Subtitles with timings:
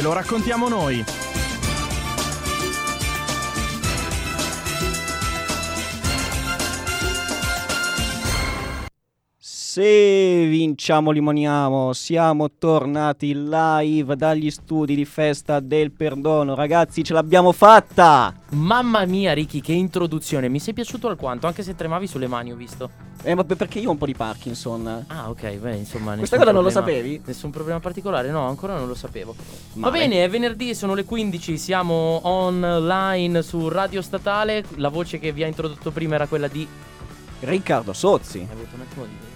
[0.00, 1.29] Lo raccontiamo noi.
[9.70, 16.56] Se vinciamo limoniamo, siamo tornati live dagli studi di festa del perdono.
[16.56, 18.34] Ragazzi, ce l'abbiamo fatta!
[18.48, 20.48] Mamma mia, Ricky, che introduzione.
[20.48, 22.90] Mi sei piaciuto alquanto, anche se tremavi sulle mani, ho visto.
[23.22, 25.04] Eh, ma perché io ho un po' di Parkinson?
[25.06, 26.16] Ah, ok, beh, insomma.
[26.16, 27.22] Questa cosa non lo problema- sapevi?
[27.24, 29.36] Nessun problema particolare, no, ancora non lo sapevo.
[29.74, 29.98] Va Male.
[30.00, 34.64] bene, è venerdì, sono le 15, siamo online su Radio Statale.
[34.78, 36.66] La voce che vi ha introdotto prima era quella di.
[37.38, 38.38] Riccardo Sozzi.
[38.38, 39.29] Hai avuto un attimo di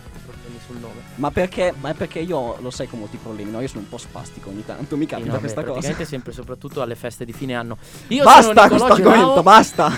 [0.88, 1.00] nome.
[1.16, 1.74] Ma perché?
[1.80, 3.60] Ma è perché io lo sai con molti problemi, no?
[3.60, 5.72] Io sono un po' spastico ogni tanto, mi capita no, beh, questa cosa.
[5.72, 7.76] praticamente sempre, soprattutto alle feste di fine anno.
[8.08, 9.90] Io Basta questo argomento, basta!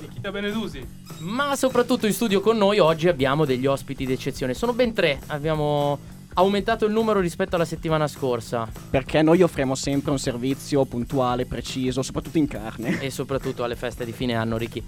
[0.00, 0.86] Nikita Benedusi.
[1.18, 4.54] Ma soprattutto in studio con noi oggi abbiamo degli ospiti d'eccezione.
[4.54, 5.20] Sono ben tre.
[5.28, 5.98] Abbiamo
[6.34, 8.68] aumentato il numero rispetto alla settimana scorsa.
[8.90, 13.00] Perché noi offriamo sempre un servizio puntuale, preciso, soprattutto in carne.
[13.00, 14.82] E soprattutto alle feste di fine anno, Ricky.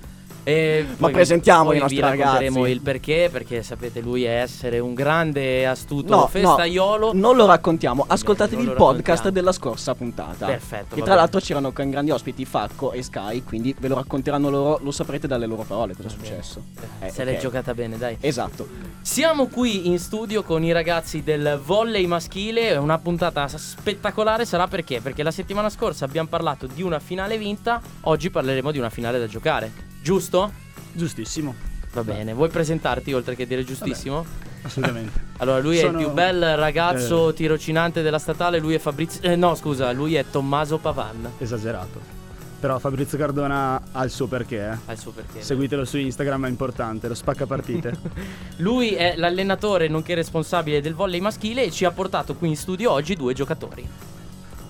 [0.48, 2.44] E Ma presentiamo poi i nostri vi ragazzi.
[2.70, 7.12] il perché, perché sapete lui è essere un grande e astuto No, festaiolo.
[7.12, 8.04] no, non lo raccontiamo.
[8.06, 10.46] Ascoltatevi non il podcast della scorsa puntata.
[10.46, 14.48] Perfetto, Che tra l'altro c'erano con grandi ospiti Facco e Sky, quindi ve lo racconteranno
[14.48, 16.62] loro, lo saprete dalle loro parole cosa è successo.
[17.00, 17.40] Eh, Se l'hai ok.
[17.40, 18.16] giocata bene, dai.
[18.20, 18.68] Esatto.
[19.02, 22.76] Siamo qui in studio con i ragazzi del volley maschile.
[22.76, 25.00] Una puntata spettacolare sarà perché?
[25.00, 27.80] Perché la settimana scorsa abbiamo parlato di una finale vinta.
[28.02, 29.72] Oggi parleremo di una finale da giocare.
[30.02, 30.52] Giusto?
[30.92, 31.54] Giustissimo,
[31.92, 32.32] Va bene.
[32.32, 34.24] Vuoi presentarti oltre che dire giustissimo?
[34.62, 35.24] assolutamente.
[35.38, 37.34] Allora, lui è Sono- il più bel ragazzo eh.
[37.34, 38.58] tirocinante della statale.
[38.58, 39.20] Lui è Fabrizio.
[39.20, 41.32] eh, no, scusa, lui è Tommaso Pavan.
[41.38, 42.15] Esagerato.
[42.58, 44.56] Però Fabrizio Cardona ha il suo perché.
[44.56, 44.78] eh.
[44.86, 45.42] Ha il suo perché.
[45.42, 47.96] Seguitelo su Instagram, è importante, lo spacca partite.
[48.58, 52.90] Lui è l'allenatore nonché responsabile del volley maschile e ci ha portato qui in studio
[52.90, 53.86] oggi due giocatori.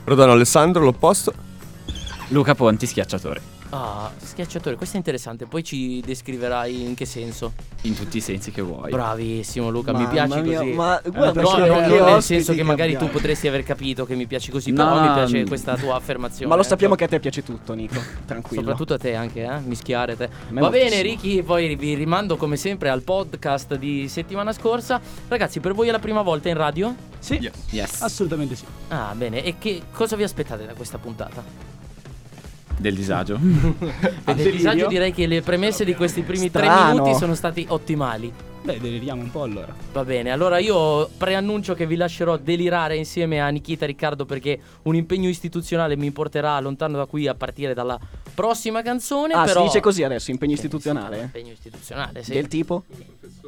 [0.04, 1.32] Rodano Alessandro, l'opposto.
[2.28, 3.55] Luca Ponti, schiacciatore.
[3.70, 5.46] Ah, schiacciatore, questo è interessante.
[5.46, 7.52] Poi ci descriverai in che senso.
[7.82, 8.90] In tutti i sensi che vuoi.
[8.90, 10.70] Bravissimo, Luca, mi Mamma piaci mia, così.
[10.72, 13.12] Ma Eh, guarda No, perché che- non, nel senso che magari tu abbiamo.
[13.14, 16.46] potresti aver capito che mi piaci così, No, però mi piace questa tua affermazione.
[16.46, 18.00] Ma lo sappiamo che a te piace tutto, Nico.
[18.26, 18.60] Tranquillo.
[18.62, 19.58] Soprattutto a te anche, eh?
[19.60, 20.28] Mischiare te.
[20.50, 21.02] Va bene.
[21.02, 25.00] Ricky, poi vi rimando come sempre al podcast di settimana scorsa.
[25.28, 26.94] Ragazzi, per voi è la prima volta in radio?
[27.18, 28.02] Sì, Yes.
[28.02, 28.64] assolutamente sì.
[28.88, 29.42] Ah, bene.
[29.44, 31.42] E che cosa vi aspettate da questa puntata?
[32.78, 33.38] Del disagio.
[33.40, 36.92] Per il disagio direi che le premesse di questi primi tre Strano.
[36.92, 38.32] minuti sono stati ottimali.
[38.62, 39.72] Beh, deliriamo un po' allora.
[39.92, 44.58] Va bene, allora io preannuncio che vi lascerò delirare insieme a Nikita e Riccardo perché
[44.82, 47.96] un impegno istituzionale mi porterà lontano da qui a partire dalla
[48.36, 49.32] prossima canzone.
[49.32, 49.60] Ah, però...
[49.60, 51.22] si dice così adesso, impegno istituzionale?
[51.22, 52.34] impegno istituzionale, sì.
[52.34, 52.84] Del tipo?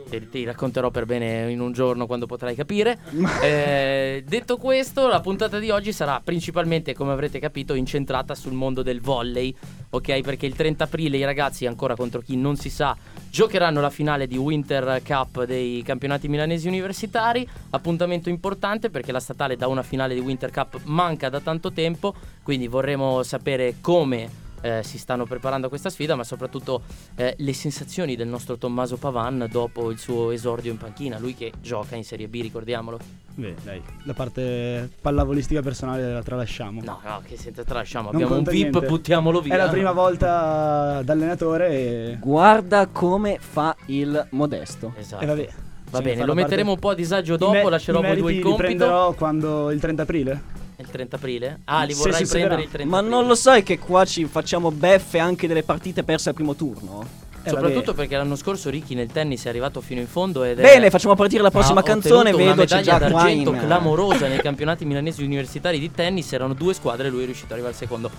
[0.09, 2.99] Ti, ti racconterò per bene in un giorno quando potrai capire.
[3.43, 8.83] Eh, detto questo, la puntata di oggi sarà principalmente, come avrete capito, incentrata sul mondo
[8.83, 9.55] del volley.
[9.91, 12.97] Ok, perché il 30 aprile i ragazzi, ancora contro chi non si sa,
[13.31, 17.47] giocheranno la finale di Winter Cup dei campionati milanesi universitari.
[17.71, 22.15] Appuntamento importante perché la statale da una finale di Winter Cup manca da tanto tempo.
[22.43, 26.83] Quindi vorremmo sapere come eh, si stanno preparando a questa sfida, ma soprattutto
[27.17, 31.19] eh, le sensazioni del nostro Tommaso Pavan dopo il suo esordio in panchina.
[31.19, 32.99] Lui che gioca in Serie B, ricordiamolo.
[33.35, 36.83] Beh, dai, la parte pallavolistica personale la tralasciamo.
[36.83, 38.11] No, no, che senza tralasciamo.
[38.11, 38.87] Non Abbiamo un VIP, niente.
[38.87, 39.55] buttiamolo via.
[39.55, 42.19] È la prima volta da allenatore e...
[42.21, 44.93] Guarda come fa il modesto.
[44.97, 45.23] Esatto.
[45.23, 45.49] e vabbè.
[45.91, 48.63] Va bene, lo metteremo un po' a disagio dopo, me- lascerò voi due il compito.
[48.63, 50.43] prenderò quando il 30 aprile.
[50.81, 51.59] Il 30 aprile?
[51.65, 53.15] Ah, li vorrai prendere il 30 Ma aprile.
[53.17, 57.05] non lo sai che qua ci facciamo beffe anche delle partite perse al primo turno?
[57.43, 57.95] Eh, Soprattutto vabbè.
[57.97, 61.15] perché l'anno scorso Ricky nel tennis è arrivato fino in fondo ed è- Bene, facciamo
[61.17, 62.31] partire la prossima ha canzone.
[62.31, 63.59] ottenuto Vedo c'è una già medaglia d'argento in...
[63.59, 66.33] clamorosa nei campionati milanesi universitari di tennis.
[66.33, 68.11] Erano due squadre e lui è riuscito ad arrivare al secondo.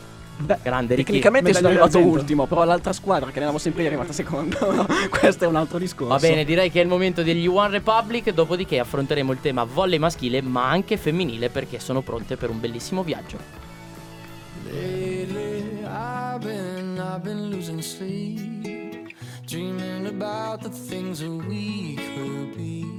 [0.42, 1.12] Beh, Grande Ricky.
[1.12, 4.86] Tecnicamente sono arrivato ultimo, però l'altra squadra che ne eravamo sempre arrivata secondo.
[5.12, 6.14] Questo è un altro discorso.
[6.14, 9.98] Va bene, direi che è il momento degli One Republic, dopodiché affronteremo il tema volley
[10.00, 13.38] maschile ma anche femminile perché sono pronte per un bellissimo viaggio.
[14.66, 19.14] Lately, I've been, I've been losing sleep,
[19.46, 22.99] dreaming about the things that we could be.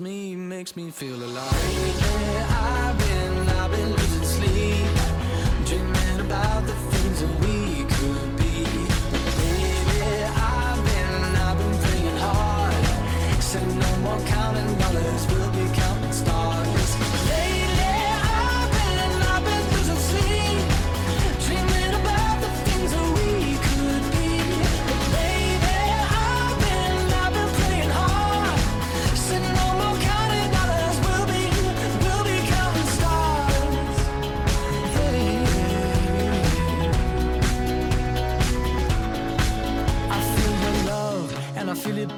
[0.00, 1.52] Me makes me feel alive.
[2.00, 4.96] Yeah, I've been, I've been losing sleep,
[5.66, 7.49] dreaming about the things that we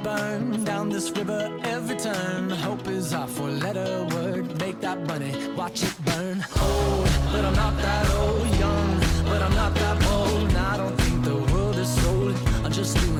[0.03, 2.49] burn down this river every turn.
[2.49, 4.59] Hope is our four letter word.
[4.59, 6.43] Make that money, watch it burn.
[6.61, 8.47] Old, but I'm not that old.
[8.59, 10.53] Young, but I'm not that bold.
[10.55, 12.35] I don't think the world is sold.
[12.65, 13.12] I'm just doing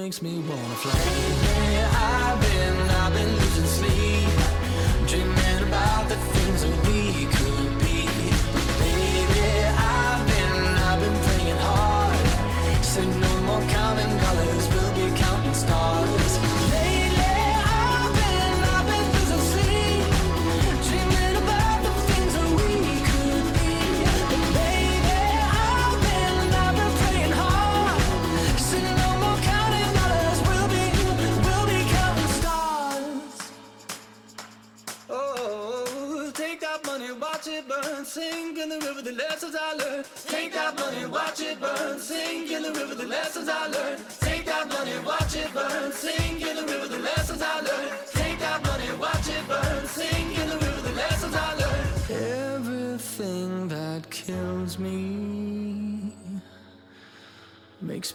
[0.00, 1.39] makes me wanna fly.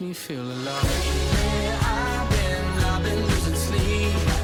[0.00, 0.84] me feel alive.
[0.84, 4.35] Yeah, I've been, I've been losing sleep,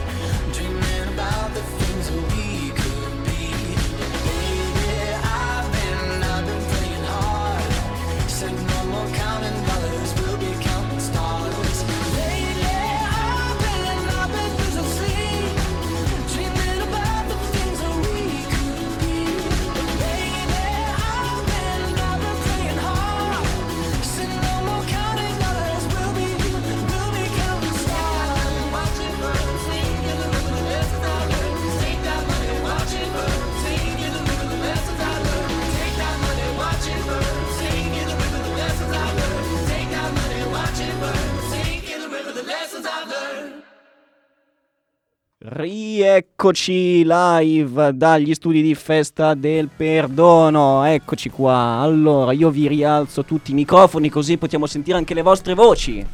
[45.54, 50.82] Rieccoci live dagli studi di festa del perdono.
[50.84, 51.78] Eccoci qua.
[51.80, 56.04] Allora, io vi rialzo tutti i microfoni così possiamo sentire anche le vostre voci.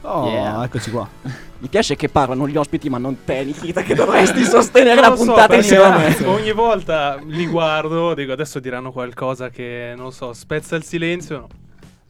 [0.00, 0.64] Oh, Yeah.
[0.64, 1.06] eccoci qua.
[1.58, 5.24] Mi piace che parlano gli ospiti, ma non te, Nikita, che dovresti sostenere la so,
[5.24, 6.16] puntata insieme a me.
[6.24, 11.36] Ogni volta li guardo, dico adesso diranno qualcosa che non so, spezza il silenzio.
[11.36, 11.48] No.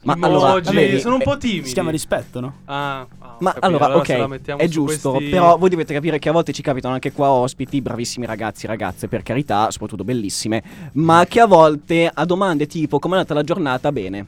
[0.03, 1.73] Ma Emoji, allora, vedi, sono un po' Si timidi.
[1.73, 2.55] chiama rispetto, no?
[2.67, 6.29] Ah, ah, Ma capito, allora, la ok, è giusto, questi- però voi dovete capire che
[6.29, 10.63] a volte ci capitano anche qua ospiti, bravissimi ragazzi, ragazze, per carità, soprattutto bellissime,
[10.93, 14.27] ma che a volte a domande tipo come è andata la giornata, bene.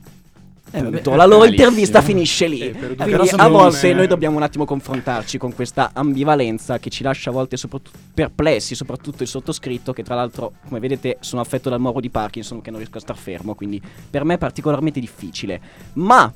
[0.70, 0.94] Eh, vabbè.
[0.96, 1.14] Punto.
[1.16, 1.62] La loro malissimo.
[1.64, 2.60] intervista finisce lì.
[2.60, 6.90] Eh, per Quindi sono a volte noi dobbiamo un attimo confrontarci con questa ambivalenza che
[6.90, 11.40] ci lascia a volte soprattutto perplessi, soprattutto il sottoscritto, che tra l'altro, come vedete, sono
[11.40, 14.38] affetto dal morbo di Parkinson, che non riesco a star fermo, quindi per me è
[14.38, 15.60] particolarmente difficile.
[15.94, 16.32] Ma,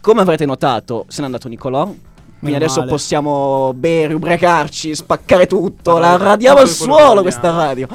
[0.00, 1.94] come avrete notato, se n'è andato Nicolò.
[2.40, 2.90] Quindi Meno adesso male.
[2.90, 7.86] possiamo bere, ubriacarci, spaccare tutto, la radiamo al suolo questa radio.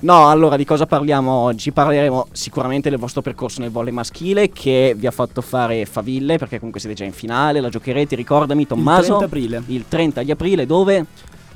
[0.00, 1.70] No, allora di cosa parliamo oggi?
[1.70, 6.56] Parleremo sicuramente del vostro percorso nel volley maschile che vi ha fatto fare faville perché
[6.56, 9.00] comunque siete già in finale, la giocherete, ricordami Tommaso.
[9.00, 9.62] Il 30 aprile.
[9.66, 11.06] Il 30 di aprile dove?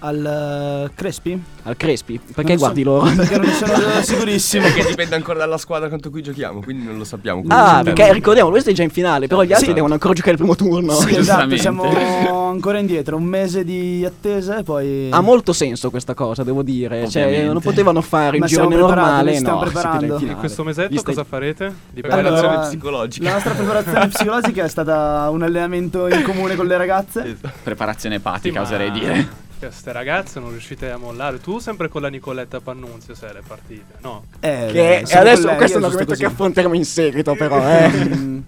[0.01, 1.43] Al eh, Crespi?
[1.65, 2.21] Al Crespi?
[2.21, 3.11] Perché Non so- guardi loro?
[3.15, 4.63] Perché non sono sicurissimo.
[4.63, 7.43] Perché dipende ancora dalla squadra contro cui giochiamo, quindi non lo sappiamo.
[7.49, 8.13] Ah, perché sappiamo.
[8.13, 9.73] ricordiamo, lui è già in finale, però gli altri Sì.
[9.75, 10.93] devono ancora giocare il primo turno.
[10.93, 15.09] Sì, esatto, siamo ancora indietro, un mese di attesa e poi...
[15.11, 17.09] Ha molto senso questa cosa, devo dire.
[17.09, 17.53] Cioè, Ovviamente.
[17.53, 19.59] non potevano fare in preparati, normale, no.
[19.59, 20.13] preparando.
[20.15, 20.39] In finale.
[20.39, 21.75] questo mesetto stai- cosa farete?
[21.91, 23.25] Di Preparazione Allora, psicologica.
[23.27, 27.37] La nostra preparazione psicologica è stata un allenamento in comune con le ragazze.
[27.65, 29.47] Preparazione Sì, epatica, ma- oserei dire.
[29.59, 31.41] Queste ragazze non riuscite a mollare.
[31.41, 34.25] Tu sempre con la Nicoletta Pannunzio sei alle partite, no?
[34.41, 36.23] Eh, Che siamo adesso colleghi, questo è un argomento così.
[36.25, 37.89] che affronteremo in seguito, però, eh.
[37.91, 38.39] Mm,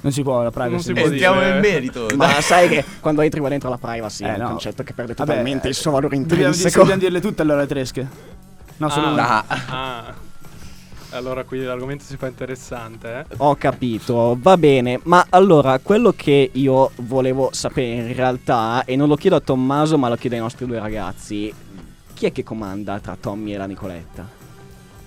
[0.00, 0.92] Non si può, la privacy.
[0.92, 1.10] Non si.
[1.10, 2.08] Entriamo nel merito.
[2.16, 4.48] Ma sai che quando entri qua dentro la privacy Eh, è un no.
[4.48, 6.78] concetto che perde Vabbè, totalmente eh, il suo valore Dobbiamo, intrinseco.
[6.80, 8.08] dobbiamo dirle tutte allora le tresche.
[8.78, 9.10] No, solo Ah.
[9.12, 9.44] una.
[9.68, 10.14] Ah.
[11.10, 13.34] Allora qui l'argomento si fa interessante, eh?
[13.38, 19.08] Ho capito, va bene, ma allora quello che io volevo sapere in realtà, e non
[19.08, 21.52] lo chiedo a Tommaso ma lo chiedo ai nostri due ragazzi,
[22.12, 24.37] chi è che comanda tra Tommy e la Nicoletta?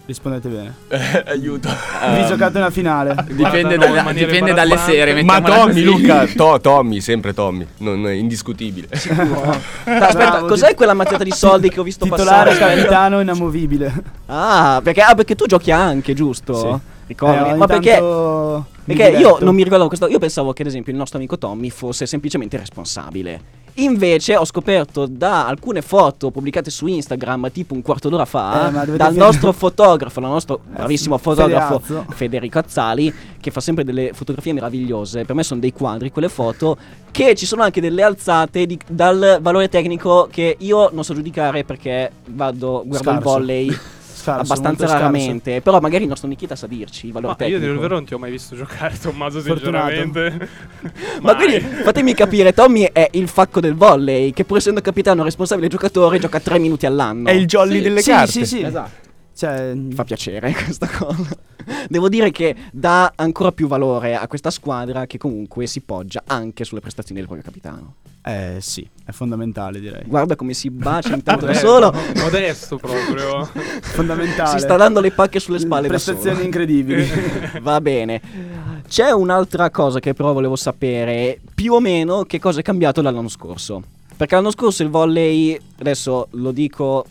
[0.06, 0.76] Rispondete bene.
[1.28, 1.70] Aiuto.
[1.70, 3.16] Vi giocate una finale.
[3.30, 5.24] Dipende, dalla- maniera dipende dalle sere.
[5.24, 5.84] Ma Tommy, così.
[5.84, 8.88] Luca, to- Tommy, sempre Tommy, non è indiscutibile.
[8.92, 12.76] Aspetta, Bravo, cos'è quella matita di soldi che ho visto Titolare passare?
[12.76, 13.94] capitano inamovibile.
[14.26, 16.54] Ah perché, ah, perché tu giochi anche, giusto?
[16.56, 17.00] Sì.
[17.08, 17.50] Ricordi?
[17.50, 18.02] Eh, ma perché...
[18.84, 19.46] Perché io diverto.
[19.46, 20.08] non mi ricordavo questo.
[20.08, 23.40] Io pensavo che, ad esempio, il nostro amico Tommy fosse semplicemente responsabile.
[23.76, 28.96] Invece ho scoperto da alcune foto pubblicate su Instagram, tipo un quarto d'ora fa, Eh,
[28.98, 32.12] dal nostro fotografo, il nostro bravissimo fotografo Federazzo.
[32.14, 35.24] Federico Azzali, che fa sempre delle fotografie meravigliose.
[35.26, 36.78] Per me sono dei quadri, quelle foto,
[37.12, 41.64] che ci sono anche delle alzate di- dal valore tecnico che io non so giudicare
[41.64, 43.20] perché vado, guardo il Scarso.
[43.22, 43.70] volley
[44.22, 45.04] Scarso, abbastanza molto scarso.
[45.04, 45.62] raramente.
[45.62, 47.74] Però magari il nostro Nikita sa dirci il valore Ma io tecnico.
[47.74, 49.90] di vero non ti ho mai visto giocare, Tommaso, Fortunato.
[49.90, 50.50] sinceramente.
[51.22, 55.68] Ma quindi fatemi capire, Tommy è il facco del volley, che pur essendo capitano responsabile
[55.68, 57.28] giocatore gioca tre minuti all'anno.
[57.30, 58.32] È il jolly Sì, delle sì, carte.
[58.32, 59.10] Sì, sì, Esatto.
[59.42, 61.36] Cioè, Mi fa piacere questa cosa.
[61.90, 66.64] Devo dire che dà ancora più valore a questa squadra che comunque si poggia anche
[66.64, 67.96] sulle prestazioni del proprio capitano.
[68.24, 70.04] eh sì, è fondamentale direi.
[70.06, 71.92] Guarda come si bacia intanto da solo.
[72.18, 73.50] Modesto proprio.
[73.82, 74.60] Fondamentale.
[74.60, 76.18] Si sta dando le pacche sulle spalle da solo.
[76.18, 77.10] Prestazioni incredibili.
[77.62, 78.22] Va bene.
[78.88, 83.28] C'è un'altra cosa che però volevo sapere, più o meno che cosa è cambiato dall'anno
[83.30, 83.82] scorso.
[84.16, 87.06] Perché l'anno scorso il volley, adesso lo dico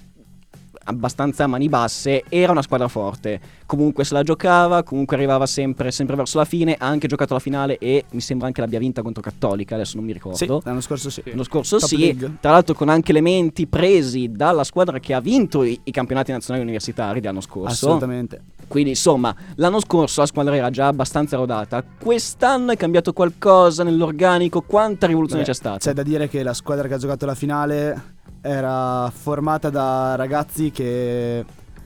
[0.90, 3.40] abbastanza a mani basse, era una squadra forte.
[3.66, 7.40] Comunque se la giocava, comunque arrivava sempre, sempre verso la fine, ha anche giocato la
[7.40, 10.36] finale e mi sembra anche l'abbia vinta contro Cattolica, adesso non mi ricordo.
[10.36, 11.22] sì, l'anno scorso sì.
[11.24, 12.36] L'anno scorso Top sì, League.
[12.40, 16.64] tra l'altro con anche elementi presi dalla squadra che ha vinto i, i campionati nazionali
[16.64, 17.72] universitari dell'anno scorso.
[17.86, 18.42] Assolutamente.
[18.66, 21.82] Quindi insomma, l'anno scorso la squadra era già abbastanza rodata.
[21.82, 24.62] Quest'anno è cambiato qualcosa nell'organico.
[24.62, 25.78] Quanta rivoluzione Beh, c'è stata?
[25.78, 30.70] C'è da dire che la squadra che ha giocato la finale era formata da ragazzi
[30.70, 31.44] che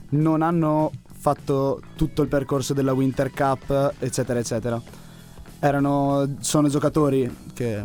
[0.09, 4.81] non hanno fatto tutto il percorso della Winter Cup, eccetera, eccetera.
[5.59, 7.83] Erano, sono giocatori che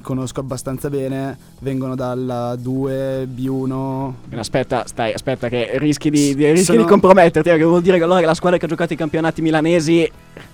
[0.00, 4.12] conosco abbastanza bene, vengono dalla 2, B1.
[4.36, 7.48] Aspetta, stai, aspetta, che rischi di, di- rischi Sono- di comprometterti.
[7.50, 10.10] Perché vuol dire che allora la squadra che ha giocato i campionati milanesi,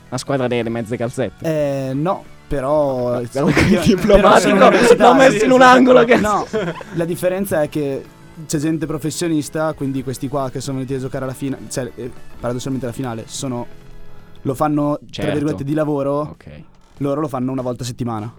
[0.09, 1.45] la squadra delle mezze calzette.
[1.91, 3.21] Eh, no, però.
[3.21, 4.57] Io- diplomatico,
[4.97, 6.47] l'ho messo in un angolo che- No,
[6.95, 8.03] la differenza è che
[8.47, 12.11] c'è gente professionista, quindi questi qua che sono venuti a giocare alla finale, cioè eh,
[12.41, 13.67] paradossalmente alla finale, sono
[14.43, 15.33] lo fanno tra Certo.
[15.33, 16.63] virgolette di lavoro, Ok.
[16.99, 18.33] loro lo fanno una volta a settimana.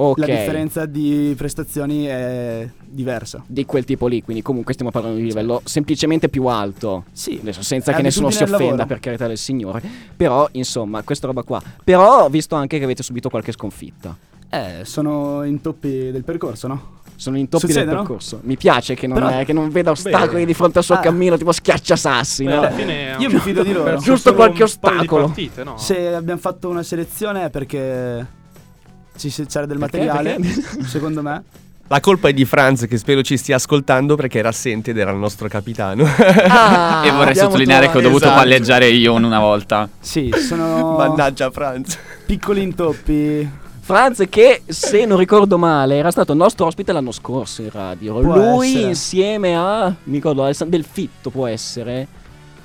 [0.00, 0.18] Ok.
[0.18, 3.42] La differenza di prestazioni è diversa.
[3.46, 7.04] Di quel tipo lì, quindi comunque stiamo parlando di livello semplicemente più alto.
[7.10, 8.86] Sì, Adesso senza che nessuno si offenda lavoro.
[8.86, 9.82] per carità del Signore.
[10.16, 11.60] Però, insomma, questa roba qua.
[11.82, 14.16] Però ho visto anche che avete subito qualche sconfitta.
[14.50, 17.00] eh, sono intoppi del percorso, no?
[17.16, 17.98] Sono intoppi del Succede, no?
[17.98, 18.40] percorso.
[18.44, 20.46] Mi piace che non, Però- è- che non veda ostacoli Beh.
[20.46, 21.00] di fronte al suo Ah.
[21.00, 22.58] cammino, tipo schiacciasassi, Beh, no?
[22.60, 23.96] alla fine Io mi fido di loro.
[23.98, 25.24] Giusto qualche ostacolo.
[25.26, 25.76] partite, no?
[25.76, 28.26] Se abbiamo fatto una selezione è perché
[29.18, 29.98] ci, c'era del Perché?
[30.06, 30.84] materiale, Perché?
[30.88, 31.42] secondo me.
[31.90, 35.10] La colpa è di Franz che spero ci stia ascoltando perché era assente ed era
[35.10, 36.04] il nostro capitano.
[36.04, 38.40] Ah, e vorrei sottolineare che ho trovato- dovuto Esatto.
[38.40, 39.88] palleggiare io una volta.
[39.98, 41.98] Sì, sono Mannaggia Franz.
[42.26, 43.50] piccoli intoppi.
[43.80, 48.20] Franz che se non ricordo male era stato nostro ospite l'anno scorso in radio.
[48.20, 48.88] Può Lui essere.
[48.88, 52.06] insieme a mi ricordo Alessandro Del Fitto può essere.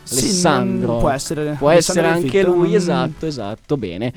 [0.03, 0.87] Sì, Alessandro.
[0.91, 1.55] non- può essere.
[1.57, 4.11] Può Alessandro essere anche Fitto, lui, esatto, esatto, bene.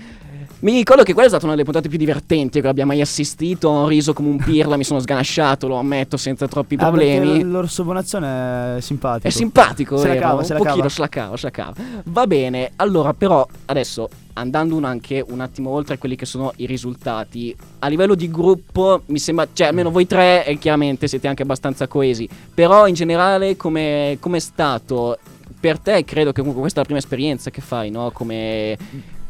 [0.59, 3.69] Mi ricordo che quella è stata una delle puntate più divertenti che abbia mai assistito.
[3.69, 7.43] Ho riso come un pirla, mi sono sganasciato, lo ammetto senza troppi Ah, problemi.
[7.43, 9.29] l'orso Bonaccione è simpatico.
[9.29, 11.75] È simpatico, Se la cava, se un la pochino se la cava, se la cava.
[12.05, 16.53] Va bene, allora però adesso andando un- anche un attimo oltre a quelli che sono
[16.57, 21.29] i risultati, a livello di gruppo mi sembra, cioè almeno voi tre eh, chiaramente siete
[21.29, 25.19] anche abbastanza coesi, però in generale come è stato
[25.61, 28.11] per te credo che comunque questa è la prima esperienza che fai, no?
[28.13, 28.77] Come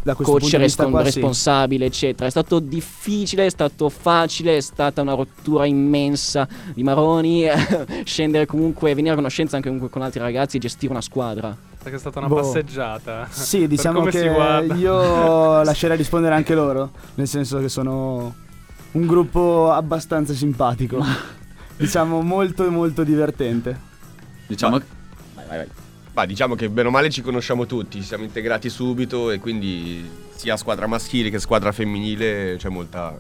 [0.06, 1.18] Da questo coach punto di vista respon- qua, sì.
[1.18, 2.26] responsabile, eccetera.
[2.26, 7.44] È stato difficile, è stato facile, è stata una rottura immensa di Maroni.
[8.06, 11.56] scendere comunque, venire a conoscenza anche comunque con altri ragazzi, gestire una squadra.
[11.82, 12.36] Perché è stata una Boh.
[12.36, 13.26] passeggiata.
[13.28, 14.32] Sì, diciamo che
[14.76, 18.32] io lascerei rispondere anche loro, nel senso che sono
[18.92, 21.04] un gruppo abbastanza simpatico.
[21.76, 23.76] diciamo molto molto divertente.
[24.46, 24.78] Diciamo.
[25.34, 25.84] Vai, vai, vai.
[26.16, 30.02] Ma diciamo che bene o male ci conosciamo tutti, ci siamo integrati subito e quindi
[30.34, 33.14] sia squadra maschile che squadra femminile c'è molta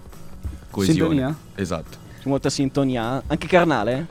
[0.70, 0.98] coesione.
[1.10, 1.36] Sintonia?
[1.56, 1.98] Esatto.
[2.22, 3.22] C'è molta sintonia.
[3.26, 4.06] Anche carnale?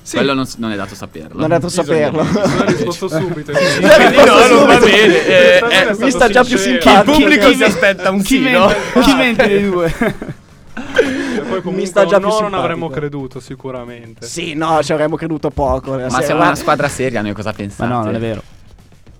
[0.00, 0.14] Sì.
[0.14, 1.40] Quello non, non è dato saperlo.
[1.40, 2.24] Non è dato saperlo.
[2.24, 3.50] Sono risposto subito.
[3.50, 5.26] Quindi no, non va bene.
[5.26, 6.76] eh, eh, mi stato sta già più sincero.
[6.76, 7.12] il simpatico.
[7.18, 8.66] pubblico Chi si aspetta un Chi sì, no?
[8.66, 10.42] mente, chi mente dei due?
[11.54, 14.26] Poi comunque sta già più no non avremmo creduto sicuramente.
[14.26, 15.96] Sì, no, ci avremmo creduto poco.
[15.96, 18.18] Ma siamo una squadra seria, noi cosa pensate?
[18.18, 18.42] vero.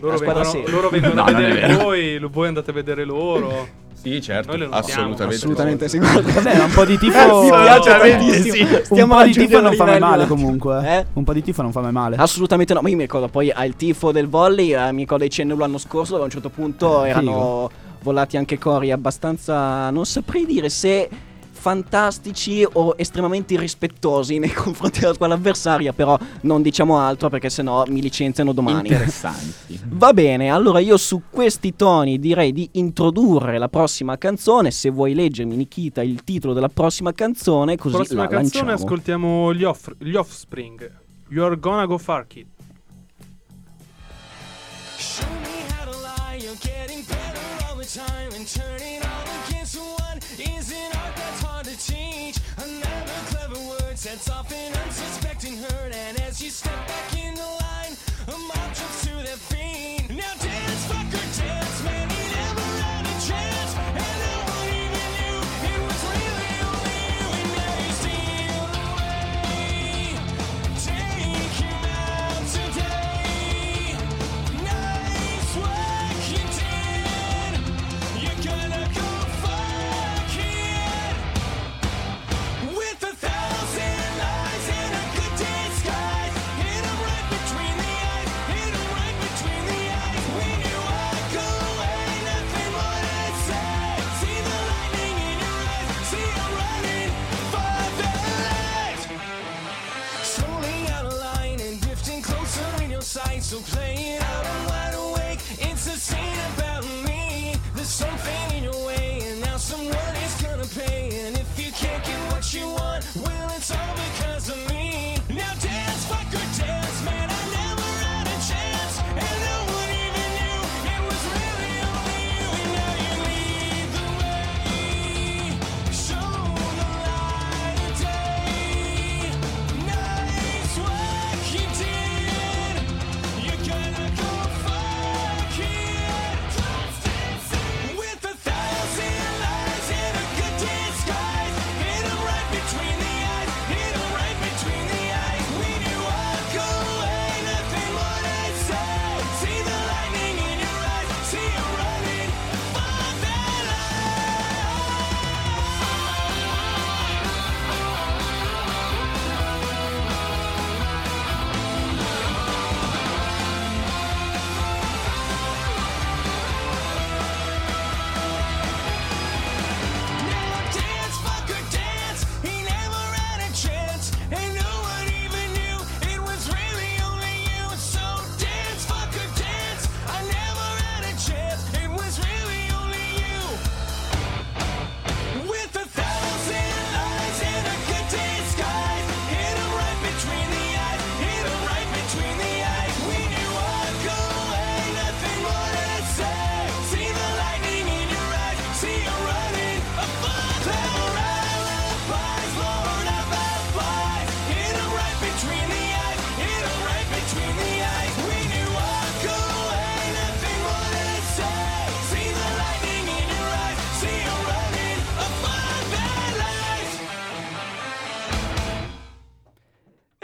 [0.00, 0.74] Loro La squadra vengono, seria.
[0.74, 1.82] loro vengono No, a non è vedere vero.
[1.82, 3.82] voi, lo- voi andate a vedere loro.
[3.94, 4.52] Sì, certo.
[4.52, 5.22] Assolutamente.
[5.34, 5.98] Assolutamente sì.
[5.98, 7.40] Vabbè, un po' di tifo.
[7.40, 8.52] Mi piace tantissimo.
[8.54, 8.60] sì.
[8.62, 10.80] Un Stiamo po' di tifo non fa mai male comunque.
[10.86, 10.94] eh.
[10.96, 11.06] Eh?
[11.14, 12.16] Un po' di tifo non fa mai male.
[12.16, 15.30] Assolutamente no, ma io mi ricordo poi al tifo del volley, eh, mi ricordo i
[15.30, 17.70] CNU l'anno scorso, dove a un certo punto erano
[18.02, 21.08] volati anche cori abbastanza, non saprei dire se
[21.64, 27.84] fantastici o estremamente irrispettosi nei confronti della squadra avversaria, però non diciamo altro perché sennò
[27.86, 28.88] mi licenziano domani.
[28.90, 29.80] Interessanti.
[29.88, 34.70] Va bene, allora io su questi toni direi di introdurre la prossima canzone.
[34.70, 38.84] Se vuoi leggermi, Nikita, il titolo della prossima canzone, così Prossima la canzone lanciamo.
[38.84, 40.90] ascoltiamo gli, off- gli Offspring.
[41.30, 42.46] You're gonna go far kid.
[44.98, 47.40] Show me how to lie, you're getting better
[47.70, 51.43] all the time and turning all against one is an art that's
[51.74, 52.38] to teach.
[52.58, 57.40] Another clever word sets off an unsuspecting hurt, and as you step back in the
[57.40, 57.96] line,
[58.28, 60.10] a mob jumps to their feet.
[60.10, 62.23] Now dance, fucker, dance, man,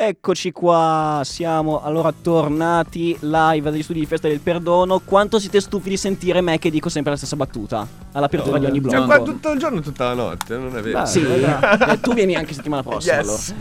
[0.02, 5.02] Eccoci qua, siamo allora tornati live dagli studi di Festa del Perdono.
[5.04, 8.80] Quanto siete stufi di sentire me che dico sempre la stessa battuta all'apertura di ogni
[8.80, 8.96] blocco?
[8.96, 11.04] Cioè, qua tutto il giorno e tutta la notte, non è vero?
[11.04, 13.16] Sì, eh, tu vieni anche settimana prossima.
[13.16, 13.54] Yes.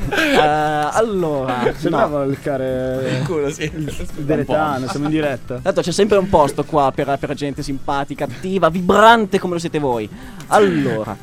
[0.94, 2.24] Allora, Uh, allora no.
[2.24, 3.64] Il care Culo, sì.
[3.64, 5.60] il Deretano, siamo in diretta.
[5.62, 9.78] Tanto c'è sempre un posto qua per, per gente simpatica, attiva, vibrante come lo siete
[9.80, 10.10] voi.
[10.48, 11.18] Allora,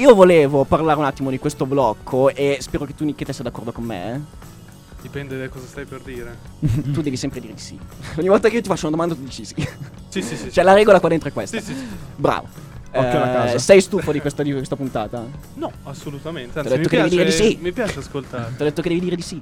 [0.00, 3.70] io volevo parlare un attimo di questo blocco e spero che tu Nichete sia d'accordo
[3.70, 4.39] con me.
[5.02, 6.36] Dipende da cosa stai per dire.
[6.92, 7.78] Tu devi sempre dire di sì.
[8.18, 9.54] Ogni volta che io ti faccio una domanda tu dici sì.
[10.08, 10.52] Sì, sì, sì.
[10.52, 11.58] Cioè la regola qua dentro è questa.
[11.60, 11.84] Sì, sì, sì.
[12.16, 12.48] Bravo.
[12.92, 13.58] Occhio alla Eh, casa.
[13.58, 15.24] sei stufo di questa, di questa puntata?
[15.54, 16.52] No, assolutamente.
[16.52, 17.58] Ti ho Anzi, mi detto che devi piace, dire di sì.
[17.62, 18.52] mi piace ascoltare.
[18.56, 19.40] Ti ho detto che devi dire di sì.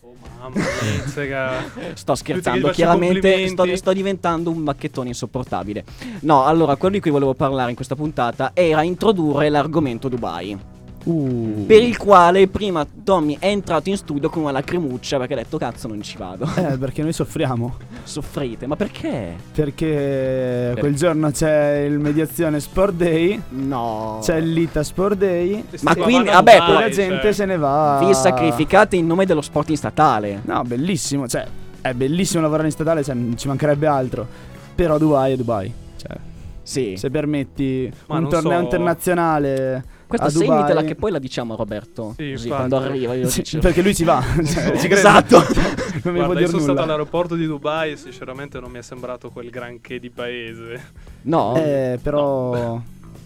[0.00, 1.52] Oh mamma mia, sega.
[1.92, 5.84] Sto scherzando, chiaramente sto, sto diventando un bacchettone insopportabile.
[6.20, 10.58] No, allora, quello di cui volevo parlare in questa puntata era introdurre l'argomento Dubai.
[11.04, 11.64] Uh.
[11.66, 15.58] Per il quale prima Tommy è entrato in studio con una lacrimuccia perché ha detto
[15.58, 16.46] cazzo non ci vado.
[16.56, 17.76] Eh, perché noi soffriamo.
[18.04, 19.34] Soffrite, ma perché?
[19.52, 24.18] Perché quel giorno c'è il Mediazione Sport Day, No.
[24.22, 27.32] c'è l'Ita Sport Day, Ma quindi, ma vabbè, e la poi gente cioè.
[27.32, 28.02] se ne va.
[28.04, 30.40] vi sacrificate in nome dello sport in statale.
[30.44, 31.46] No, bellissimo, cioè,
[31.80, 34.26] è bellissimo lavorare in statale, cioè, non ci mancherebbe altro.
[34.74, 35.72] Però Dubai è Dubai.
[35.96, 36.16] Cioè,
[36.62, 36.94] Sì.
[36.96, 38.64] se permetti Ma un torneo so.
[38.64, 39.84] internazionale
[40.18, 42.14] Questa a Dubai, segnitela che poi la diciamo a Roberto.
[42.16, 42.48] Sì, Così infatti.
[42.48, 44.22] quando arriva io Sì, perché lui ci va.
[44.44, 44.86] cioè, ci.
[44.92, 45.36] Esatto.
[45.38, 46.82] non mi può Guarda, io dire sono stato nulla.
[46.82, 50.80] all'aeroporto di Dubai e sinceramente non mi è sembrato quel granché di paese.
[51.22, 51.54] No.
[51.56, 52.80] Eh, però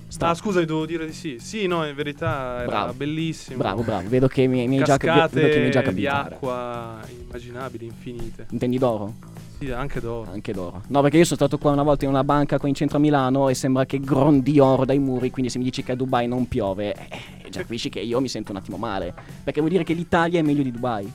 [0.09, 1.39] Sta- Ah, scusa, devo dire di sì.
[1.41, 2.93] Sì, no, in verità era Bravo.
[2.95, 3.59] bellissimo.
[3.59, 4.09] Bravo, bravo.
[4.09, 6.11] Vedo che mi, mi hai già, Cascate vedo che mi hai già di capito.
[6.11, 8.47] acqua immaginabili, infinite.
[8.51, 9.15] Intendi d'oro?
[9.59, 10.31] Sì, anche d'oro.
[10.31, 10.83] Anche d'oro.
[10.89, 13.01] No, perché io sono stato qua una volta in una banca qua in centro a
[13.01, 16.29] Milano e sembra che grondi oro dai muri, quindi se mi dici che a Dubai
[16.29, 19.15] non piove, eh, già capisci che io mi sento un attimo male.
[19.43, 21.11] Perché vuol dire che l'Italia è meglio di Dubai.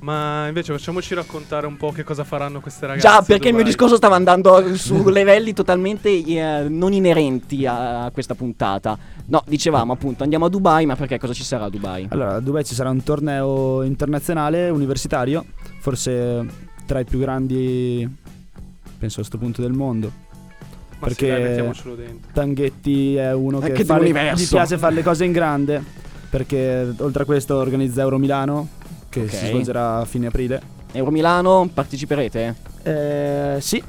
[0.00, 3.06] Ma invece facciamoci raccontare un po' che cosa faranno queste ragazze.
[3.06, 8.10] Già, perché il mio discorso stava andando su livelli totalmente eh, non inerenti a, a
[8.10, 8.98] questa puntata.
[9.26, 12.08] No, dicevamo appunto, andiamo a Dubai, ma perché cosa ci sarà a Dubai?
[12.10, 15.44] allora a Dubai ci sarà un torneo internazionale universitario,
[15.78, 18.08] forse tra i più grandi
[18.98, 20.10] penso a questo punto del mondo.
[20.10, 22.30] Ma sì, perché- dai, mettiamocelo dentro.
[22.32, 25.82] Tanghetti è uno Anche che fa le- gli piace fare le cose in grande
[26.30, 28.68] perché oltre a questo organizza Euro Milano
[29.08, 29.30] che Ok.
[29.30, 30.62] si svolgerà a fine aprile.
[30.92, 32.54] Euro Milano, parteciperete?
[32.82, 33.82] Eh, sì,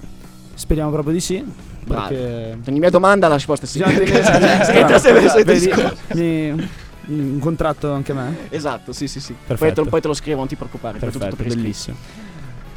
[0.54, 1.44] speriamo proprio di sì.
[1.86, 2.08] Bravo.
[2.08, 3.82] Perché Ogni mia domanda la risposta è sì.
[3.82, 6.68] entra sempre mi-
[7.06, 8.38] un contratto anche a me.
[8.50, 9.34] Esatto, sì, sì, sì.
[9.34, 9.84] Poi te, Perfetto.
[9.84, 10.98] lo- poi te lo scrivo, non ti preoccupare.
[11.00, 11.98] fai tutto Perfetto, per bellissimo.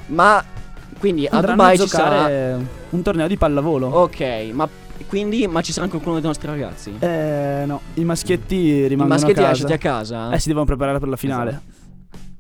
[0.07, 0.43] Ma
[0.99, 2.17] quindi a Andranno Dubai a ci sarà.
[2.17, 3.87] giocare un torneo di pallavolo.
[3.89, 4.69] Ok, ma
[5.09, 6.95] quindi ma ci sarà anche qualcuno dei nostri ragazzi?
[6.99, 9.51] Eh, no, i maschietti I rimangono maschietti a casa.
[9.53, 10.31] lasciati a casa?
[10.31, 11.51] Eh, si devono preparare per la finale.
[11.51, 11.75] Esatto.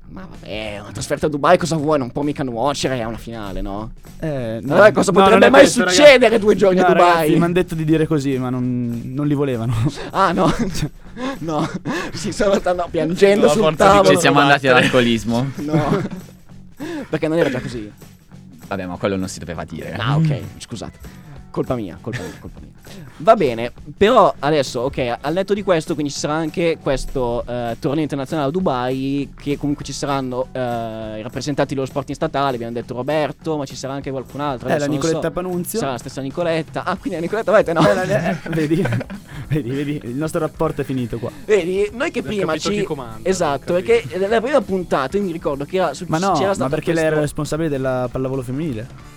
[0.08, 1.98] Ma vabbè, una trasferta a Dubai cosa vuoi?
[1.98, 3.90] Non può mica nuocere a una finale, no?
[4.20, 5.96] Eh, Vabbè, cosa no, potrebbe mai questo, ragazzi.
[5.96, 7.06] succedere due giorni a No, Dubai?
[7.12, 9.74] ragazzi, mi hanno detto di dire così, ma non, non li volevano.
[10.12, 10.50] Ah, no.
[11.40, 11.68] no.
[12.14, 14.14] Si sono stanno piangendo No, sul tavolo.
[14.14, 15.50] Ci siamo andati all'alcolismo.
[15.56, 16.02] No.
[17.08, 17.90] Perché non era già così.
[18.66, 19.94] Vabbè, ma quello non si doveva dire.
[19.94, 20.98] Ah, ok, scusate.
[21.56, 22.68] Colpa mia, colpa mia, colpa mia.
[23.20, 27.78] Va bene, però adesso, ok, al netto di questo, quindi ci sarà anche questo eh,
[27.78, 32.56] torneo internazionale a Dubai, che comunque ci saranno eh, i rappresentanti dello sport in statale,
[32.56, 34.68] abbiamo detto Roberto, ma ci sarà anche qualcun altro.
[34.68, 35.30] È adesso la Nicoletta so.
[35.30, 35.78] Panunzio.
[35.78, 36.84] Sarà la stessa Nicoletta.
[36.84, 37.88] Ah, quindi la Nicoletta, avete no?
[37.88, 38.84] Eh, la- eh, vedi?
[39.48, 41.30] vedi, vedi, il nostro rapporto è finito qua.
[41.46, 42.80] Vedi, noi che prima capito ci...
[42.80, 46.04] chi comanda, Esatto, perché nella prima puntata io mi ricordo che era su...
[46.08, 49.14] Ma no, c'era ma perché lei era questo- responsabile della pallavolo femminile.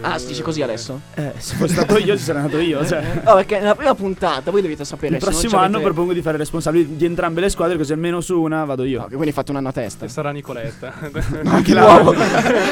[0.00, 1.00] Ah, si dice così adesso?
[1.14, 2.84] Eh, se fosse stato io ci sarei andato io.
[2.86, 3.20] Cioè.
[3.32, 5.90] No, perché nella prima puntata voi dovete sapere Il se non prossimo ci anno avete-
[5.92, 9.00] propongo di fare responsabili di entrambe le squadre, così almeno su una vado io.
[9.00, 10.04] No, che quindi fate un anno a testa.
[10.04, 10.92] E sarà Nicoletta.
[11.42, 12.00] No, di là.
[12.02, 12.14] nuovo.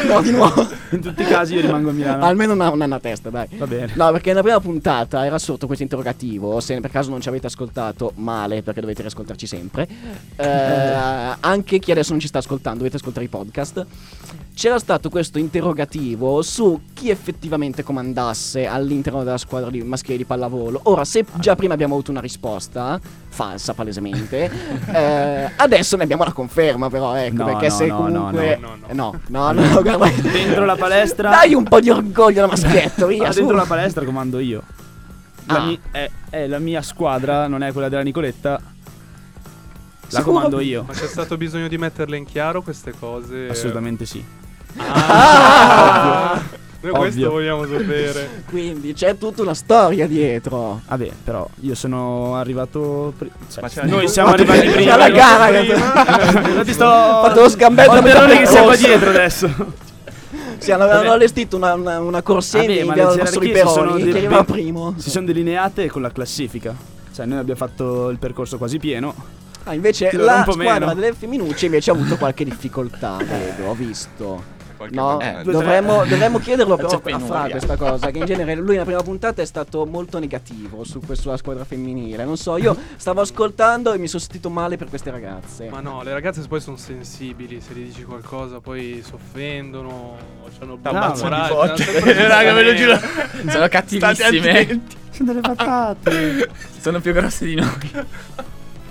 [0.08, 0.66] no, di nuovo.
[0.90, 2.24] In tutti i casi io rimango a Milano.
[2.24, 3.46] Almeno una, un anno a testa, dai.
[3.56, 3.92] Va bene.
[3.94, 6.58] No, perché nella prima puntata era sotto questo interrogativo.
[6.60, 9.86] Se per caso non ci avete ascoltato, male, perché dovete riascoltarci sempre.
[10.36, 13.86] Eh, anche chi adesso non ci sta ascoltando, dovete ascoltare i podcast.
[14.52, 20.80] C'era stato questo interrogativo su chi effettivamente comandasse all'interno della squadra di maschile di pallavolo.
[20.84, 24.50] Ora, se già prima abbiamo avuto una risposta, falsa palesemente,
[24.92, 28.58] eh, adesso ne abbiamo la conferma, però, ecco, No, perché no, se no, no, comunque.
[28.60, 28.86] no, no.
[28.88, 30.28] Eh, no, no, no, guarda.
[30.28, 31.30] Dentro la palestra.
[31.30, 33.28] Dai un po' di orgoglio alla maschietto, via.
[33.28, 33.38] Ah, su.
[33.38, 34.62] dentro la palestra comando io.
[35.46, 35.64] La, Ah.
[35.64, 38.60] mi- è, è la mia squadra, non è quella della Nicoletta.
[40.10, 40.82] La comando io.
[40.86, 43.48] Ma c'è stato bisogno di metterle in chiaro queste cose?
[43.48, 44.22] Assolutamente sì.
[44.78, 46.40] Ah!
[46.82, 47.30] Noi questo Ovvio.
[47.30, 48.42] vogliamo sapere.
[48.48, 50.80] Quindi c'è tutta una storia dietro.
[50.88, 53.12] Vabbè, però io sono arrivato.
[53.18, 54.96] pri- cioè, Ma c'è- noi siamo arrivati C'è prima.
[54.96, 55.50] la gara,
[56.54, 56.86] Non ti sto.
[56.86, 59.50] Ho fatto lo sgambetto Ho il per terrore che siamo dietro adesso.
[60.56, 63.82] Sì, hanno, allestito una, una, una corsia Vabbè, ma le del Mastro gerarchie si sono
[63.82, 64.94] Peroni de- che arriva ben- primo.
[64.96, 66.74] Si sono delineate con la classifica.
[67.14, 69.14] Cioè, noi abbiamo fatto il percorso quasi pieno.
[69.64, 70.94] Ah, invece la un po' squadra meno.
[70.94, 74.58] delle femminucce invece ha avuto qualche difficoltà, vedo, ho visto.
[74.80, 78.72] Qualche No, due, dovremmo, dovremmo chiederlo però a Fra questa cosa, che in genere lui
[78.72, 82.24] nella prima puntata è stato molto negativo su questo sulla squadra femminile.
[82.24, 85.68] Non so, io stavo ascoltando e mi sono sentito male per queste ragazze.
[85.68, 90.16] Ma no, le ragazze poi sono sensibili, se gli dici qualcosa poi si offendono,
[90.78, 90.88] botte.
[90.88, 92.98] c'hanno sempre Raga, ve lo giuro.
[93.50, 94.80] Sono cattivissime.
[95.10, 96.50] Sono delle patate.
[96.78, 98.06] Sono più grosse di noi.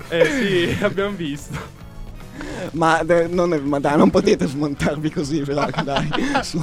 [0.08, 1.79] Eh sì, abbiamo visto.
[2.72, 6.08] Ma, non, ma dai, non potete smontarvi così, però, dai.
[6.42, 6.60] su.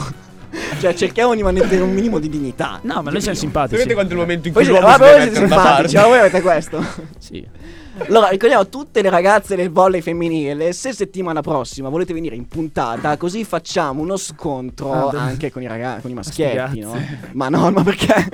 [0.79, 2.79] Cioè, cerchiamo di mantenere un minimo di dignità.
[2.83, 3.75] No, ma noi siamo simpatici.
[3.77, 5.95] Sapete quanto è il momento in cui l'uomo ma si voi deve siete mettere simpatici,
[5.95, 6.09] parte?
[6.09, 6.85] ma voi avete questo.
[7.19, 7.47] Sì.
[8.07, 10.71] Allora, ricordiamo tutte le ragazze del volley femminile.
[10.71, 15.67] Se settimana prossima volete venire in puntata, così facciamo uno scontro Ah, anche con i
[15.67, 16.95] ragazzi, con i maschietti, no?
[17.33, 18.29] Ma no, ma perché?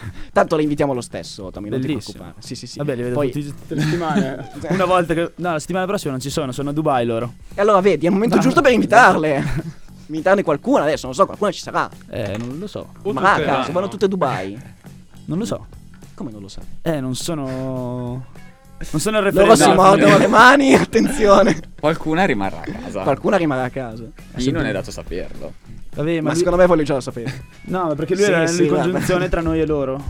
[0.32, 2.14] Tanto le invitiamo lo stesso, Tommy, non ti Bellissimo.
[2.18, 2.46] preoccupare.
[2.46, 2.78] Sì, sì, sì.
[2.78, 4.50] Vabbè, li vedo Poi- tutti tutte le settimane.
[4.68, 5.32] Una volta che.
[5.36, 7.34] No, la settimana prossima non ci sono, sono a Dubai loro.
[7.54, 9.78] E allora vedi, è il momento giusto per invitarle.
[10.06, 11.88] Invitarne qualcuna adesso, non so, qualcuna ci sarà.
[12.08, 12.88] Eh, non lo so.
[13.02, 13.72] O Ma vanno.
[13.72, 14.58] vanno tutte a Dubai.
[15.26, 15.66] Non lo so.
[16.14, 16.64] Come non lo sai?
[16.82, 18.26] Eh, non sono.
[18.90, 19.62] Non sono il Loro referente.
[19.64, 21.58] si mordono le mani, attenzione.
[21.78, 23.02] Qualcuna rimarrà a casa.
[23.02, 24.04] Qualcuna rimarrà a casa.
[24.36, 25.52] Io non è dato saperlo.
[25.94, 27.48] Vabbè, ma, Ma lui- secondo me voglio già lo sapere.
[27.70, 30.02] No, ma perché lui Sì, era sì, in congiunzione tra noi e loro.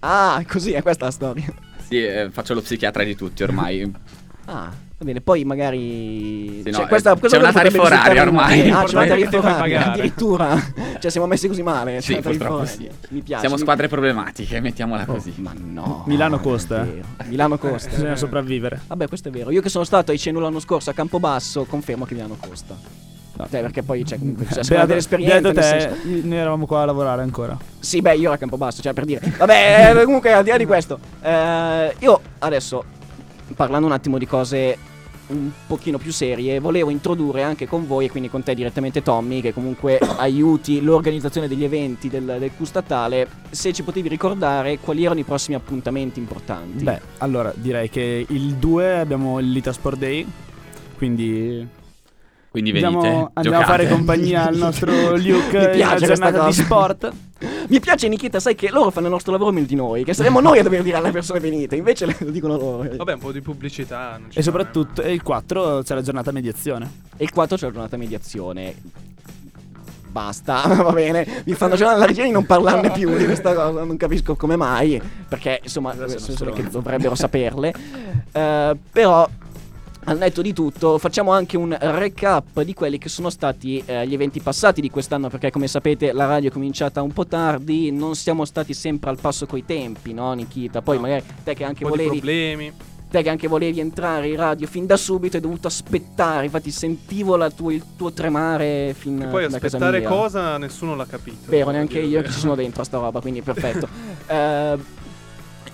[0.00, 1.46] Ah, così è questa la storia.
[1.88, 3.90] Sì, eh, faccio lo psichiatra di tutti ormai.
[4.46, 6.62] Ah, va bene, poi magari.
[6.64, 8.70] Sì, cioè, no, questa, eh, questa c'è una tariffa oraria ormai.
[8.70, 9.92] Ah, c'è una tariffa oraria.
[9.92, 10.56] Addirittura.
[10.98, 12.00] cioè, siamo messi così male.
[12.00, 12.64] Sì, oraria.
[12.66, 12.88] sì.
[13.10, 13.40] Mi piace.
[13.40, 15.34] Siamo squadre problematiche, mettiamola Oh, così.
[15.36, 16.04] ma no.
[16.06, 17.02] Milano costa, eh.
[17.26, 17.90] Milano costa.
[17.90, 18.80] Bisogna sopravvivere.
[18.86, 19.50] Vabbè, questo è vero.
[19.50, 22.74] Io che sono stato ai Cenu l'anno scorso a Campobasso, confermo che Milano costa.
[23.38, 23.46] No.
[23.50, 24.44] Cioè, perché poi c'è comunque.
[24.46, 25.40] Cioè, Beato- secondo dell'esperienza.
[25.40, 27.54] beato te, senso- noi eravamo qua a lavorare ancora.
[27.78, 29.20] Sì, beh, io ero a Campobasso, cioè per dire.
[29.36, 32.82] Vabbè, eh, comunque al di là di questo, eh, io adesso
[33.56, 34.78] parlando un attimo di cose
[35.28, 39.40] un pochino più serie, volevo introdurre anche con voi e quindi con te direttamente Tommy,
[39.40, 45.04] che comunque aiuti l'organizzazione degli eventi del, del Q statale, se ci potevi ricordare quali
[45.04, 46.84] erano i prossimi appuntamenti importanti.
[46.84, 50.26] Beh, allora direi che il 2 abbiamo il Lita Sport Day.
[50.96, 51.66] Quindi
[52.56, 52.86] Quindi venite.
[52.94, 57.12] andiamo, andiamo a fare compagnia al nostro Luke Mi piace giornata di sport.
[57.68, 60.40] Mi piace Nikita, sai che loro fanno il nostro lavoro meglio di noi, che saremmo
[60.40, 62.88] noi a dover dire alle persone venite, invece lo dicono loro.
[62.96, 64.18] Vabbè, un po' di pubblicità.
[64.32, 66.90] E soprattutto e il 4 c'è la giornata mediazione.
[67.18, 68.74] E il 4 c'è la giornata mediazione.
[70.08, 71.42] Basta, va bene.
[71.44, 73.84] Mi fanno già l'allergia di non parlarne più di questa cosa.
[73.84, 74.98] Non capisco come mai.
[75.28, 77.74] Perché insomma, sono persone che dovrebbero saperle.
[78.32, 79.28] Eh, però.
[80.08, 84.14] Al netto di tutto, facciamo anche un recap di quelli che sono stati eh, gli
[84.14, 88.14] eventi passati di quest'anno, perché come sapete la radio è cominciata un po' tardi, non
[88.14, 90.80] siamo stati sempre al passo coi tempi, no Nikita?
[90.80, 91.02] Poi No.
[91.02, 92.72] magari te che anche Un po' volevi problemi.
[93.10, 97.34] te che anche volevi entrare in radio fin da subito hai dovuto aspettare, infatti sentivo
[97.34, 101.50] la tua- il tuo tremare fin E poi da aspettare cosa nessuno l'ha capito.
[101.50, 103.88] Vero, neanche io la che ci sono dentro a sta roba, quindi perfetto.
[104.28, 104.76] Eh,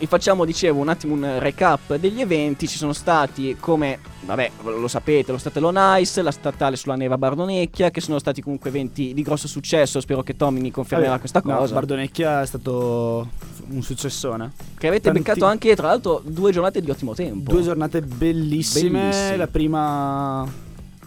[0.02, 2.66] e facciamo, dicevo, un attimo un recap degli eventi.
[2.66, 7.92] Ci sono stati come, vabbè, lo sapete, lo Statale Ice, la statale sulla Neva Bardonecchia,
[7.92, 10.00] che sono stati comunque eventi di grosso successo.
[10.00, 11.74] Spero che Tommy mi confermerà Vabbè, questa no, cosa.
[11.74, 13.28] Bardonecchia è stato
[13.68, 14.50] un successone.
[14.76, 17.52] che avete tanti- beccato anche, tra l'altro, due giornate di ottimo tempo.
[17.52, 18.98] Due giornate bellissime.
[19.02, 19.36] Bellissime.
[19.36, 20.52] La prima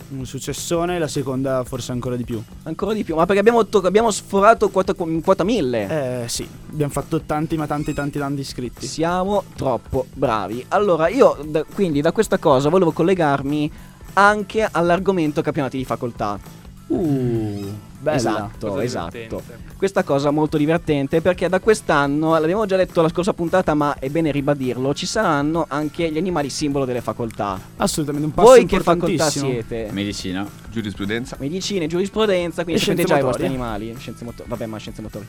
[0.10, 2.41] un successone, la seconda forse ancora di più.
[2.63, 6.24] Ancora di più, ma perché abbiamo, to- abbiamo sforato quota, quota 1000.
[6.24, 8.86] Eh sì, abbiamo fatto tanti ma tanti tanti tanti iscritti.
[8.88, 10.63] Siamo troppo bravi.
[10.70, 13.72] Allora, io da- quindi da questa cosa volevo collegarmi
[14.13, 16.39] anche all'argomento campionati di facoltà.
[16.88, 17.74] Uh,
[18.06, 18.15] bella.
[18.15, 19.18] Esatto, Cosa esatto.
[19.18, 19.74] divertente.
[19.76, 24.10] Questa cosa molto divertente perché da quest'anno, l'abbiamo già detto la scorsa puntata, ma è
[24.10, 27.60] bene ribadirlo, ci saranno anche gli animali simbolo delle facoltà.
[27.78, 29.89] Assolutamente un passo Voi che facoltà siete?
[29.91, 30.48] Medicina.
[30.70, 31.36] Giurisprudenza.
[31.39, 33.96] Medicina e giurisprudenza, quindi E sapete già i vostri animali.
[33.98, 34.46] Scienze motorie.
[34.48, 35.28] Vabbè, ma scienze motorie.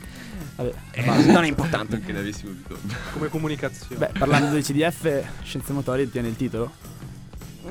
[0.55, 0.71] Vabbè.
[1.05, 1.95] Ma non è importante.
[1.95, 2.93] Anche ne avessimo bisogno.
[3.13, 3.95] Come comunicazione.
[3.95, 6.71] Beh, parlando di CDF, scienze motorie tiene il titolo.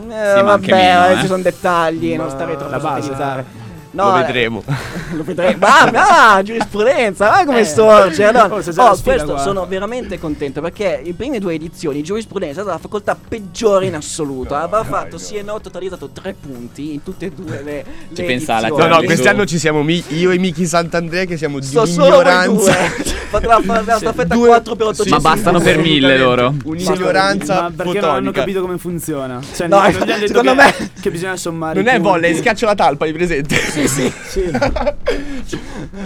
[0.09, 1.21] Eh, anche vabbè, meno, eh, eh.
[1.21, 3.64] ci sono dettagli, non Ma stare troppo a base.
[3.97, 4.03] Sottovalutare.
[4.03, 4.63] Lo No, eh, vedremo.
[5.17, 5.67] Lo vedremo.
[5.67, 7.81] Ah, ah, giurisprudenza, guarda come Eh.
[7.81, 9.39] Oh, c'è già la oh, sfida questo qua.
[9.39, 13.95] sono veramente contento perché le prime due edizioni giurisprudenza è stata la facoltà peggiore in
[13.95, 14.55] assoluto.
[14.55, 18.27] Aveva fatto sì e no, totalizzato tre punti in tutte e due le, Ci le
[18.27, 18.91] pensa alla edizioni.
[18.91, 22.73] No, no, quest'anno ci siamo mi- io e Miki Sant'Andrea che siamo di Sto due.
[23.27, 25.21] Fate la, la, la staffetta Due- 4 per sì, 800.
[25.21, 26.55] Ma bastano per mille loro.
[26.65, 28.41] Un'ignoranza Ma perché non hanno fotonica.
[28.41, 29.41] capito come funziona?
[29.55, 31.83] Cioè, No, non gli hanno detto secondo che, me- che bisogna sommare.
[31.83, 33.57] Non è volley, schiaccio la talpa, hai presente?
[33.57, 34.51] Sì, sì, sì.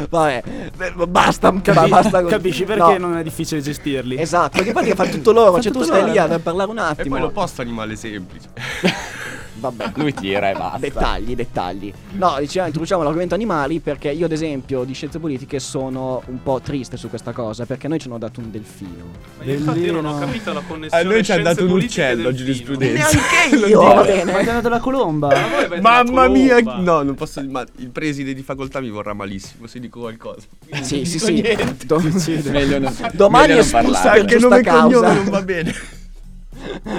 [0.08, 0.42] Vabbè,
[0.76, 2.32] beh, basta, Capi- basta così.
[2.34, 3.08] capisci perché No.
[3.08, 4.18] non è difficile gestirli?
[4.20, 6.12] Esatto, perché poi fa tutto loro, Fa cioè tu tutto stai loro.
[6.12, 7.10] lì a parlare un E attimo.
[7.16, 8.48] poi lo posto animale semplice.
[9.60, 9.92] Vabbè.
[9.96, 10.78] Lui tira e basta.
[10.78, 11.92] Dettagli, dettagli.
[12.12, 16.60] No, diciamo, introduciamo l'argomento animali perché io, ad esempio, di scienze politiche sono un po'
[16.60, 19.04] triste su questa cosa perché noi ci hanno dato un delfino.
[19.38, 21.02] Ma io infatti io non ho capito la connessione.
[21.02, 23.08] A noi ci ha scienze dato un uccello giurisprudenza.
[23.10, 24.32] Neanche io, va bene.
[24.32, 25.28] Ma ti hanno dato la colomba?
[25.28, 27.44] Ma Mamma la mia, no, non posso.
[27.48, 30.46] Ma il preside di facoltà mi vorrà malissimo se dico qualcosa.
[30.80, 31.34] Sì, sì, Non sì.
[31.34, 31.86] dico niente.
[31.86, 31.98] Do-
[32.50, 34.20] Meglio non, Domani meglio è non espulso parlare.
[34.20, 35.12] Anche nome e cognome causa.
[35.12, 35.74] non va bene.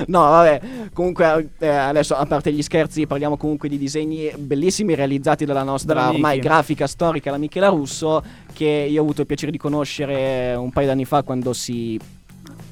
[0.08, 0.62] No, vabbè,
[0.94, 5.94] comunque eh, adesso a parte gli scherzi parliamo comunque di disegni bellissimi realizzati dalla nostra
[5.94, 6.48] Dalla ormai Miki.
[6.48, 10.88] grafica storica, la Michela Russo, che io ho avuto il piacere di conoscere un paio
[10.88, 12.00] d'anni fa quando si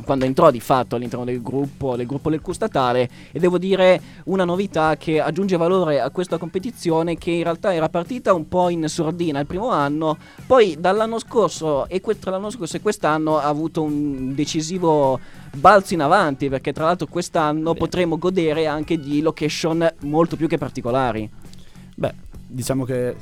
[0.03, 4.43] quando entrò di fatto all'interno del gruppo, del gruppo del statale e devo dire una
[4.43, 8.87] novità che aggiunge valore a questa competizione che in realtà era partita un po' in
[8.87, 13.47] sordina il primo anno, poi dall'anno scorso e que- tra l'anno scorso e quest'anno ha
[13.47, 15.19] avuto un decisivo
[15.55, 17.79] balzo in avanti perché tra l'altro quest'anno Beh.
[17.79, 21.29] potremo godere anche di location molto più che particolari.
[21.95, 22.13] Beh,
[22.47, 23.15] diciamo che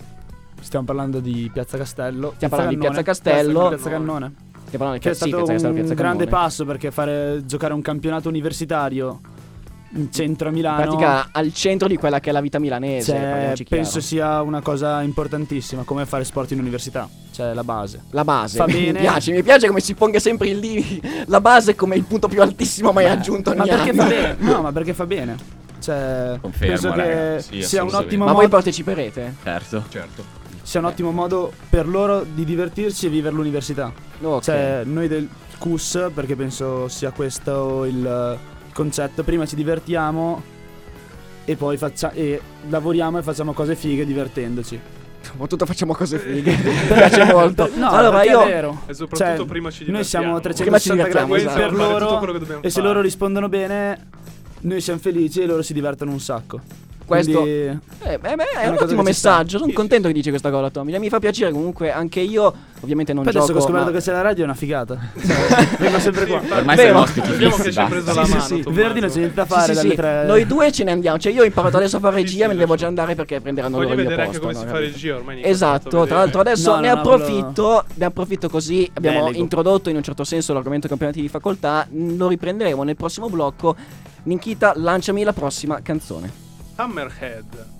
[0.62, 2.34] stiamo parlando di Piazza Castello.
[2.36, 3.04] Stiamo parlando di Cannone.
[3.04, 3.68] Piazza Castello.
[3.70, 4.34] Piazza Cannone.
[4.68, 6.44] Stiamo parlando di Che è Piazza- sì, stato Piazza Castello, un Piazza grande Cannone.
[6.44, 9.20] passo perché fare giocare un campionato universitario
[9.96, 10.82] in centro a In Milano.
[10.82, 13.14] pratica al centro di quella che è la vita milanese.
[13.56, 18.04] cioè, penso sia una cosa importantissima come fare sport in università, cioè la base.
[18.12, 19.00] La base Fa mi bene.
[19.00, 22.92] piace, mi piace come si ponga sempre lì la base come il punto più altissimo
[22.92, 24.02] mai aggiunto Ma perché anno.
[24.04, 24.36] fa bene?
[24.40, 25.36] No, ma perché fa bene.
[25.80, 27.40] Cioè, Confermo, penso che raga.
[27.40, 29.36] Sì, sia un ottimo Ma voi parteciperete?
[29.44, 29.84] Certo.
[29.88, 30.24] Certo.
[30.68, 33.90] Sia un ottimo modo per loro di divertirsi e vivere l'università.
[34.22, 34.44] Ok.
[34.44, 35.26] Cioè, noi del
[35.58, 38.38] CUS, perché penso sia questo il
[38.74, 40.44] concetto, prima ci divertiamo
[41.46, 44.78] e poi faccia- e lavoriamo e facciamo cose fighe divertendoci.
[45.22, 46.52] Soprattutto facciamo cose fighe.
[46.62, 47.70] Mi piace molto.
[47.74, 48.82] No, allora io è vero.
[48.88, 50.40] E soprattutto Cioè, prima ci Noi siamo divertiamo.
[50.42, 51.60] 360 divertiamo, gradi esatto.
[51.62, 52.88] per loro quello che dobbiamo e se fare.
[52.88, 54.08] loro rispondono bene,
[54.60, 56.60] noi siamo felici e loro si divertono un sacco.
[57.08, 59.58] Questo- Quindi, Eh, beh, beh, è un ottimo messaggio.
[59.60, 60.98] Sono contento che dici questa cosa, Tommy.
[61.00, 62.54] Mi fa piacere comunque anche io.
[62.82, 63.68] Ovviamente non poi adesso che ho gioco.
[63.68, 65.00] scoperto ma- che c'è la radio è una figata.
[65.18, 66.42] Cioè, vengo sempre qua.
[66.58, 66.88] Ormai Vero.
[66.90, 67.90] siamo ospiti Vediamo che ci hai basta.
[67.90, 68.42] preso la mano.
[68.44, 68.64] sì.
[68.68, 69.96] Venerdì non c'è niente da fare sì, dalle sì.
[69.96, 70.26] tre.
[70.26, 71.18] Noi due ce ne andiamo.
[71.18, 73.78] Cioè, io ho imparato adesso a fare regia, me ne devo già andare perché prenderanno
[73.78, 74.42] loro il mio vedere anche posto.
[74.42, 74.94] come si no, fa capito?
[74.94, 75.42] regia ormai.
[75.44, 80.52] Esatto, tra l'altro adesso ne approfitto, ne approfitto così, abbiamo introdotto in un certo senso
[80.54, 83.76] l'argomento campionati di facoltà, lo riprenderemo nel prossimo blocco.
[84.24, 86.46] Ninkita, lanciami la prossima canzone.
[86.78, 87.77] Hammerhead.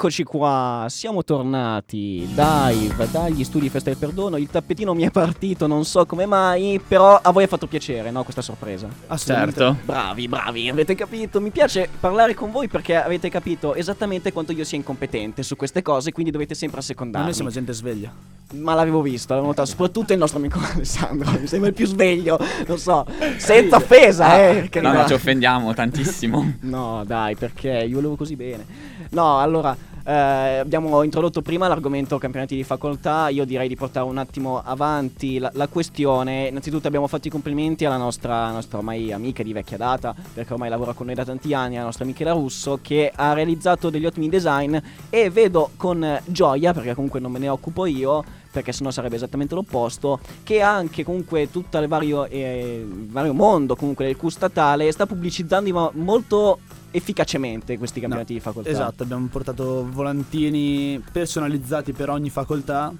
[0.00, 2.26] Eccoci qua, siamo tornati.
[2.26, 4.38] Dive dagli studi Festa del Perdono.
[4.38, 8.10] Il tappetino mi è partito, non so come mai, però a voi ha fatto piacere,
[8.10, 8.22] no?
[8.22, 8.88] Questa sorpresa.
[9.08, 9.60] Assolutamente.
[9.60, 9.78] Certo.
[9.84, 11.38] Bravi, bravi, avete capito?
[11.42, 15.82] Mi piace parlare con voi perché avete capito esattamente quanto io sia incompetente su queste
[15.82, 17.26] cose, quindi dovete sempre Ma assecondarmi.
[17.26, 18.10] noi siamo gente sveglia.
[18.52, 22.38] Ma l'avevo visto, l'avevo notato, soprattutto il nostro amico Alessandro, mi sembra il più sveglio,
[22.66, 24.68] non so, senza offesa, eh.
[24.70, 26.54] che No, no, ci offendiamo tantissimo.
[26.70, 28.64] No, dai, perché io volevo così bene.
[29.10, 29.76] No, allora,
[30.10, 33.28] eh, abbiamo introdotto prima l'argomento campionati di facoltà.
[33.28, 36.48] Io direi di portare un attimo avanti la, la questione.
[36.48, 40.68] Innanzitutto abbiamo fatto i complimenti alla nostra, nostra ormai amica di vecchia data, perché ormai
[40.68, 44.28] lavora con noi da tanti anni, la nostra Michela Russo, che ha realizzato degli ottimi
[44.28, 44.76] design
[45.10, 49.54] e vedo con gioia, perché comunque non me ne occupo io, perché sennò sarebbe esattamente
[49.54, 55.06] l'opposto, che anche comunque tutto il vario, eh, vario mondo comunque del Q statale sta
[55.06, 56.58] pubblicizzando in mo- molto
[56.90, 58.68] efficacemente questi campionati di facoltà.
[58.68, 62.92] Esatto, abbiamo portato volantini personalizzati per ogni facoltà,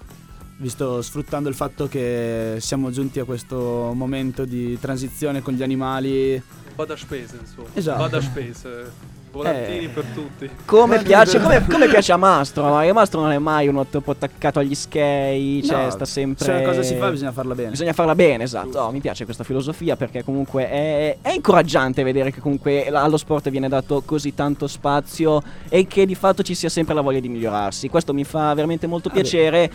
[0.59, 6.43] visto sfruttando il fatto che siamo giunti a questo momento di transizione con gli animali.
[6.77, 7.69] Vada spese, insomma.
[7.75, 7.99] Esatto.
[7.99, 9.19] Vada spese.
[9.33, 9.89] Volantini Eh.
[9.89, 10.51] per tutti.
[10.65, 14.11] Come piace, come, come piace a Mastro, ma che Mastro non è mai uno troppo
[14.11, 16.45] attaccato agli skei, cioè No, sta sempre...
[16.45, 17.71] Se una cosa si fa bisogna farla bene.
[17.71, 18.79] Bisogna farla bene, esatto.
[18.81, 23.49] Oh, mi piace questa filosofia perché comunque è, è incoraggiante vedere che comunque allo sport
[23.51, 27.29] viene dato così tanto spazio e che di fatto ci sia sempre la voglia di
[27.29, 27.89] migliorarsi.
[27.89, 29.21] Questo mi fa veramente molto Vabbè.
[29.21, 29.71] piacere.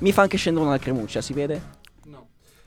[0.00, 1.60] Mi fa anche scendere una lacrimuccia, si vede?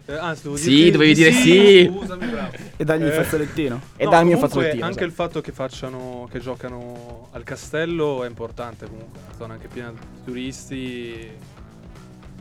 [0.05, 1.89] Eh, anzi, devo Sì, dovevi dire sì.
[1.93, 2.51] Scusami, bravo.
[2.75, 3.11] E dagli il Eh.
[3.11, 3.81] fazzolettino.
[3.95, 4.85] E No, darmi un fazzolettino.
[4.85, 9.19] Anche il fatto che facciano, che giocano al castelllo è importante comunque.
[9.25, 11.29] Una zona anche piena di turisti.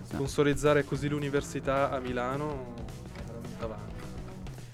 [0.09, 2.75] Sponsorizzare così l'università a Milano
[3.15, 3.89] è veramente avanti.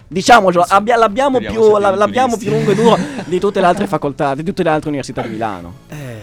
[0.07, 4.33] Diciamocelo, abbia- l'abbiamo, più, la- l'abbiamo più lungo e duro di tutte le altre facoltà,
[4.33, 5.73] di tutte le altre università di Milano.
[5.89, 6.17] Eh,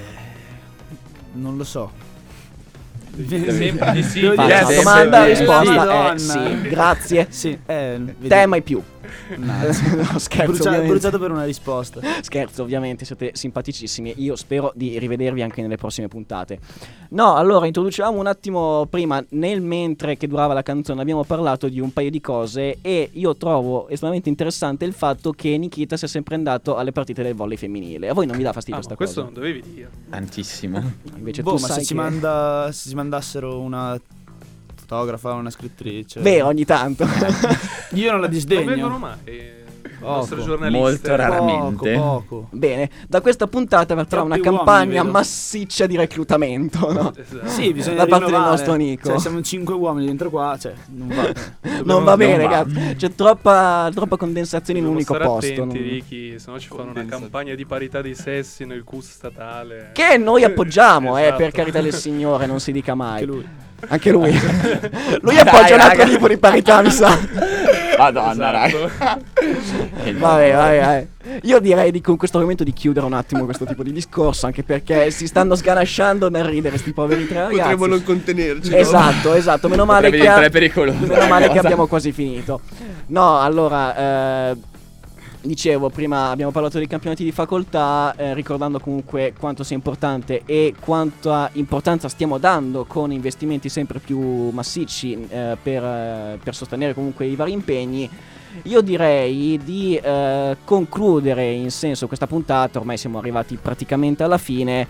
[1.34, 1.92] non lo so.
[3.26, 4.20] Sempre di sì.
[4.20, 5.70] Devo Faccio dire- una sì, domanda, risposta sì.
[5.70, 6.18] è Madonna.
[6.18, 6.68] sì.
[6.68, 7.26] Grazie.
[7.30, 8.00] Sì, eh.
[8.26, 8.82] Te mai più.
[9.36, 9.52] No,
[10.12, 12.00] no, scherzo, brucia- bruciato per una risposta.
[12.20, 14.14] Scherzo, ovviamente, siete simpaticissimi.
[14.18, 16.58] Io spero di rivedervi anche nelle prossime puntate.
[17.10, 21.78] No, allora introducevamo un attimo prima, nel mentre che durava la canzone, abbiamo parlato di
[21.80, 26.34] un paio di cose e io trovo estremamente interessante il fatto che Nikita sia sempre
[26.34, 28.08] andato alle partite del volley femminile.
[28.08, 29.32] A voi non vi dà fastidio Ah, questa questo cosa?
[29.32, 29.90] non dovevi dire.
[30.10, 30.82] Tantissimo.
[31.16, 34.00] Invece boh, tu ma sai se, si che- manda, se si mandassero una
[34.74, 36.20] fotografa, una scrittrice.
[36.20, 37.04] Vero, ogni tanto.
[37.94, 38.64] Io non la Non disdegno.
[38.64, 39.62] vengono mai
[40.04, 40.78] eh, nostre giornaliste.
[40.80, 41.32] Molto raro.
[41.34, 41.92] Poco, raramente.
[41.94, 42.46] poco.
[42.50, 45.12] Bene, da questa puntata verrà Troppi una uomini, campagna vedo.
[45.12, 47.12] massiccia di reclutamento, no?
[47.16, 47.48] Esatto.
[47.48, 49.08] Sì, bisogna Da parte del nostro Nico.
[49.08, 51.32] Cioè, siamo cinque uomini dentro qua, cioè, non va.
[51.84, 52.56] Non va bene, non va.
[52.58, 52.96] ragazzi.
[52.96, 55.52] C'è troppa, troppa condensazione in un Dobbiamo unico posto.
[55.62, 59.00] attenti, non- Ricky, se no ci fanno una campagna di parità di sessi nel Q
[59.00, 59.90] statale.
[59.92, 61.36] Che noi appoggiamo, eh, Esatto.
[61.36, 63.20] per carità del Signore, non si dica mai.
[63.20, 63.46] Anche lui.
[63.88, 64.30] Anche lui.
[65.20, 66.04] lui Dai, appoggia un altro raga.
[66.08, 67.18] tipo di parità, mi sa.
[67.98, 68.88] Madonna, Esatto.
[68.96, 69.18] raga.
[70.14, 71.06] Vabbè, vabbè, vabbè.
[71.42, 74.62] Io direi di, con questo argomento di chiudere un attimo questo tipo di discorso, anche
[74.62, 77.60] perché si stanno sganasciando nel ridere sti poveri tre ragazzi.
[77.60, 78.74] Potremmo non contenerci.
[78.74, 79.68] Esatto, esatto.
[79.68, 80.98] Meno male che, pericoloso.
[81.06, 81.60] meno male che Cosa?
[81.60, 82.60] abbiamo quasi finito.
[83.06, 84.56] No, allora, eh,
[85.40, 90.74] dicevo, prima abbiamo parlato dei campionati di facoltà, eh, ricordando comunque quanto sia importante e
[90.78, 97.26] quanta importanza stiamo dando con investimenti sempre più massicci eh, per, eh, per sostenere comunque
[97.26, 98.10] i vari impegni.
[98.62, 104.86] Io direi di eh, concludere in senso questa puntata, ormai siamo arrivati praticamente alla fine,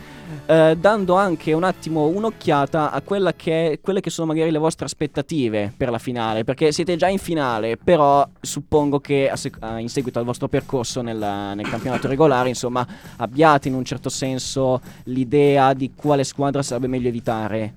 [0.46, 3.02] eh, dando anche un attimo un'occhiata a
[3.34, 7.18] che quelle che sono magari le vostre aspettative per la finale, perché siete già in
[7.18, 12.86] finale, però suppongo che sec- in seguito al vostro percorso nella- nel campionato regolare, insomma,
[13.16, 17.74] abbiate in un certo senso l'idea di quale squadra sarebbe meglio evitare.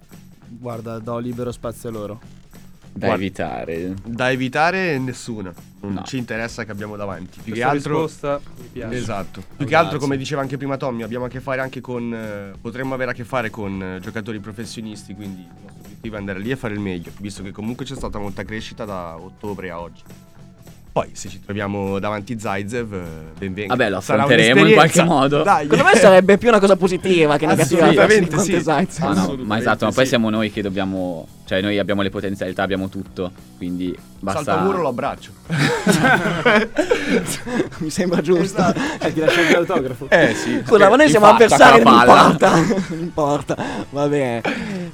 [0.49, 2.19] Guarda, do libero spazio a loro.
[2.97, 3.23] Da Guarda.
[3.23, 3.93] evitare.
[4.05, 5.53] Da evitare nessuna.
[5.81, 6.03] Non No.
[6.03, 7.39] ci interessa che abbiamo davanti.
[7.41, 8.01] Più che Questa altro.
[8.03, 8.95] risposta mi piace.
[8.97, 9.41] Esatto.
[9.41, 9.75] Più che Audace.
[9.75, 12.13] altro, come diceva anche prima Tommy, abbiamo a che fare anche con.
[12.13, 15.13] eh, potremmo avere a che fare con eh, giocatori professionisti.
[15.13, 17.11] Quindi il nostro obiettivo è andare lì e fare il meglio.
[17.19, 20.01] Visto che comunque c'è stata molta crescita da ottobre a oggi.
[20.97, 23.03] Poi, se ci troviamo davanti Zaitsev, eh,
[23.37, 23.75] ben venga.
[23.75, 25.43] Vabbè, lo affronteremo in qualche modo.
[25.43, 28.53] Dai, Secondo me sarebbe più una cosa positiva che negativa Assolutamente sì.
[28.53, 28.97] Conte Sainz.
[28.97, 30.09] No, ma esatto, ma poi sì.
[30.09, 31.27] siamo noi che dobbiamo.
[31.45, 33.31] Cioè, noi abbiamo le potenzialità, abbiamo tutto.
[33.57, 34.41] Quindi basta.
[34.41, 35.29] Salto a muro lo abbraccio.
[37.77, 38.73] Mi sembra giusto.
[38.99, 40.07] Eh, ti lascio l'autografo.
[40.09, 40.63] eh sì.
[40.65, 42.55] Scusa, ma noi siamo avversari, non importa.
[42.57, 43.55] non importa,
[43.91, 44.41] va bene.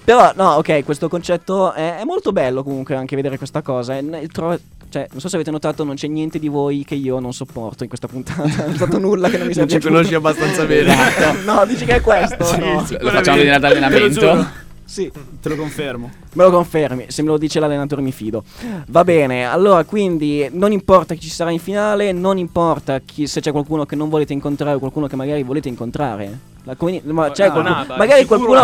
[0.04, 3.98] Però, no, ok, questo concetto è, è molto bello comunque anche vedere questa cosa.
[4.30, 4.60] Tro-
[4.94, 7.82] Cioè, non so se avete notato, non c'è niente di voi che io non sopporto
[7.82, 8.44] in questa puntata.
[8.62, 9.88] non è stato nulla che non mi sia Non ci piaciuto.
[9.96, 10.94] conosci abbastanza bene.
[10.94, 11.40] Esatto.
[11.52, 12.44] No, dici che è questo?
[12.44, 12.86] Sì, no.
[12.86, 12.96] sì.
[13.00, 14.48] Lo facciamo vedere ad allenamento.
[14.86, 15.12] Sì.
[15.42, 16.12] Te lo confermo.
[16.34, 18.44] Me lo confermi, se me lo dice l'allenatore mi fido.
[18.90, 23.42] Va bene, allora quindi non importa chi ci sarà in finale, non importa chi- se
[23.42, 26.38] c'è qualcuno che non volete incontrare o qualcuno che magari volete incontrare.
[26.66, 28.62] La comuni- ma c'è Ah, qualcuno, Naba, magari qualcuno,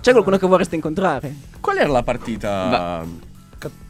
[0.00, 1.34] c'è qualcuno che vorreste incontrare.
[1.60, 3.04] Qual era la partita?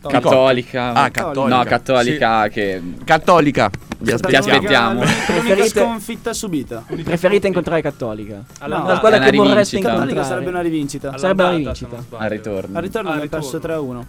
[0.09, 0.93] Cattolica.
[0.93, 1.57] Ah, cattolica.
[1.57, 3.71] No, cattolica che Cattolica.
[3.99, 5.01] Vi Ti aspettiamo.
[5.01, 6.85] Preferite- sconfitta subita.
[6.87, 8.45] Preferite incontrare Cattolica?
[8.61, 8.87] Alla No.
[8.87, 9.79] La squadra che vorreste rivincita.
[9.81, 10.29] Cattolica incontrare.
[10.29, 11.19] sarebbe una rivincita.
[11.19, 12.05] Sarebbe una rivincita.
[12.17, 12.77] al ritorno.
[12.77, 14.01] Al ritorno abbiamo perso ritorno.
[14.01, 14.07] 3-1.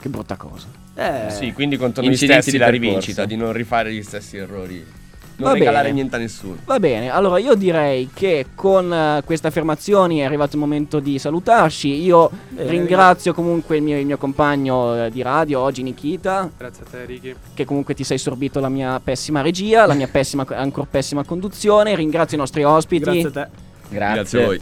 [0.00, 0.66] Che brutta cosa.
[0.94, 4.84] Eh, Sì, quindi contro noi stessi la rivincita, di non rifare gli stessi errori.
[5.38, 5.94] Non Va regalare bene.
[5.94, 6.56] niente a nessuno.
[6.64, 11.18] Va bene, allora io direi che con eh, queste affermazioni è arrivato il momento di
[11.18, 12.02] salutarci.
[12.02, 16.84] Io Bene, ringrazio comunque il mio, il mio compagno eh, di radio oggi, Nikita, Grazie
[16.84, 17.34] a te, Ricky.
[17.52, 21.94] che comunque ti sei sorbito la mia pessima regia, la mia pessima, ancora pessima conduzione.
[21.94, 23.04] Ringrazio i nostri ospiti.
[23.04, 23.48] Grazie a te.
[23.88, 24.14] Grazie.
[24.14, 24.60] Grazie a voi.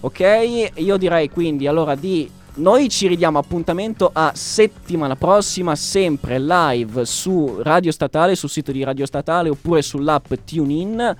[0.00, 7.06] Ok, io direi quindi allora di noi ci ridiamo appuntamento a settimana prossima, sempre live
[7.06, 11.16] su Radio Statale, sul sito di Radio Statale oppure sull'app TuneIn.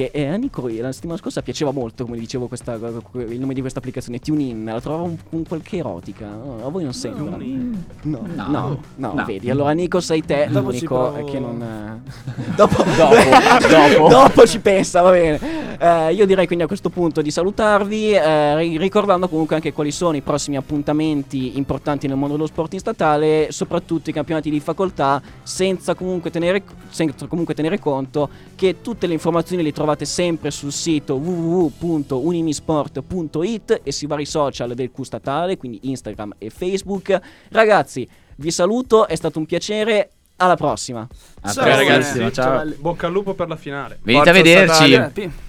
[0.00, 3.60] Che eh, a Nico la settimana scorsa piaceva molto, come dicevo, questa, il nome di
[3.60, 4.64] questa applicazione TuneIn.
[4.64, 6.26] La trovavo un, un qualche erotica.
[6.26, 6.64] no?
[6.64, 7.36] A voi non sembra?
[7.36, 8.48] No, no,
[8.96, 9.24] no, No.
[9.26, 9.50] vedi.
[9.50, 11.60] Allora, Nico, sei te Dopo ci l'unico provo- che non.
[11.60, 12.10] eh,
[12.56, 14.08] dopo, dopo.
[14.08, 15.38] dopo ci pensa, va bene.
[15.78, 19.90] Eh, io direi quindi a questo punto di salutarvi, eh, ri- ricordando comunque anche quali
[19.90, 24.60] sono i prossimi appuntamenti importanti nel mondo dello sport in statale, soprattutto i campionati di
[24.60, 30.50] facoltà, senza comunque tenere, senza comunque tenere conto che tutte le informazioni le trovate sempre
[30.50, 37.18] sul sito www.unimisport.it e sui vari social del Q statale, quindi Instagram e Facebook.
[37.50, 40.10] Ragazzi, vi saluto, è stato un piacere.
[40.36, 41.06] Alla prossima.
[41.42, 42.32] A Ciao, ragazzi.
[42.32, 42.64] Ciao.
[42.78, 43.98] Bocca al lupo per la finale.
[44.02, 44.92] Venite a Forza vederci.
[44.92, 45.48] statale.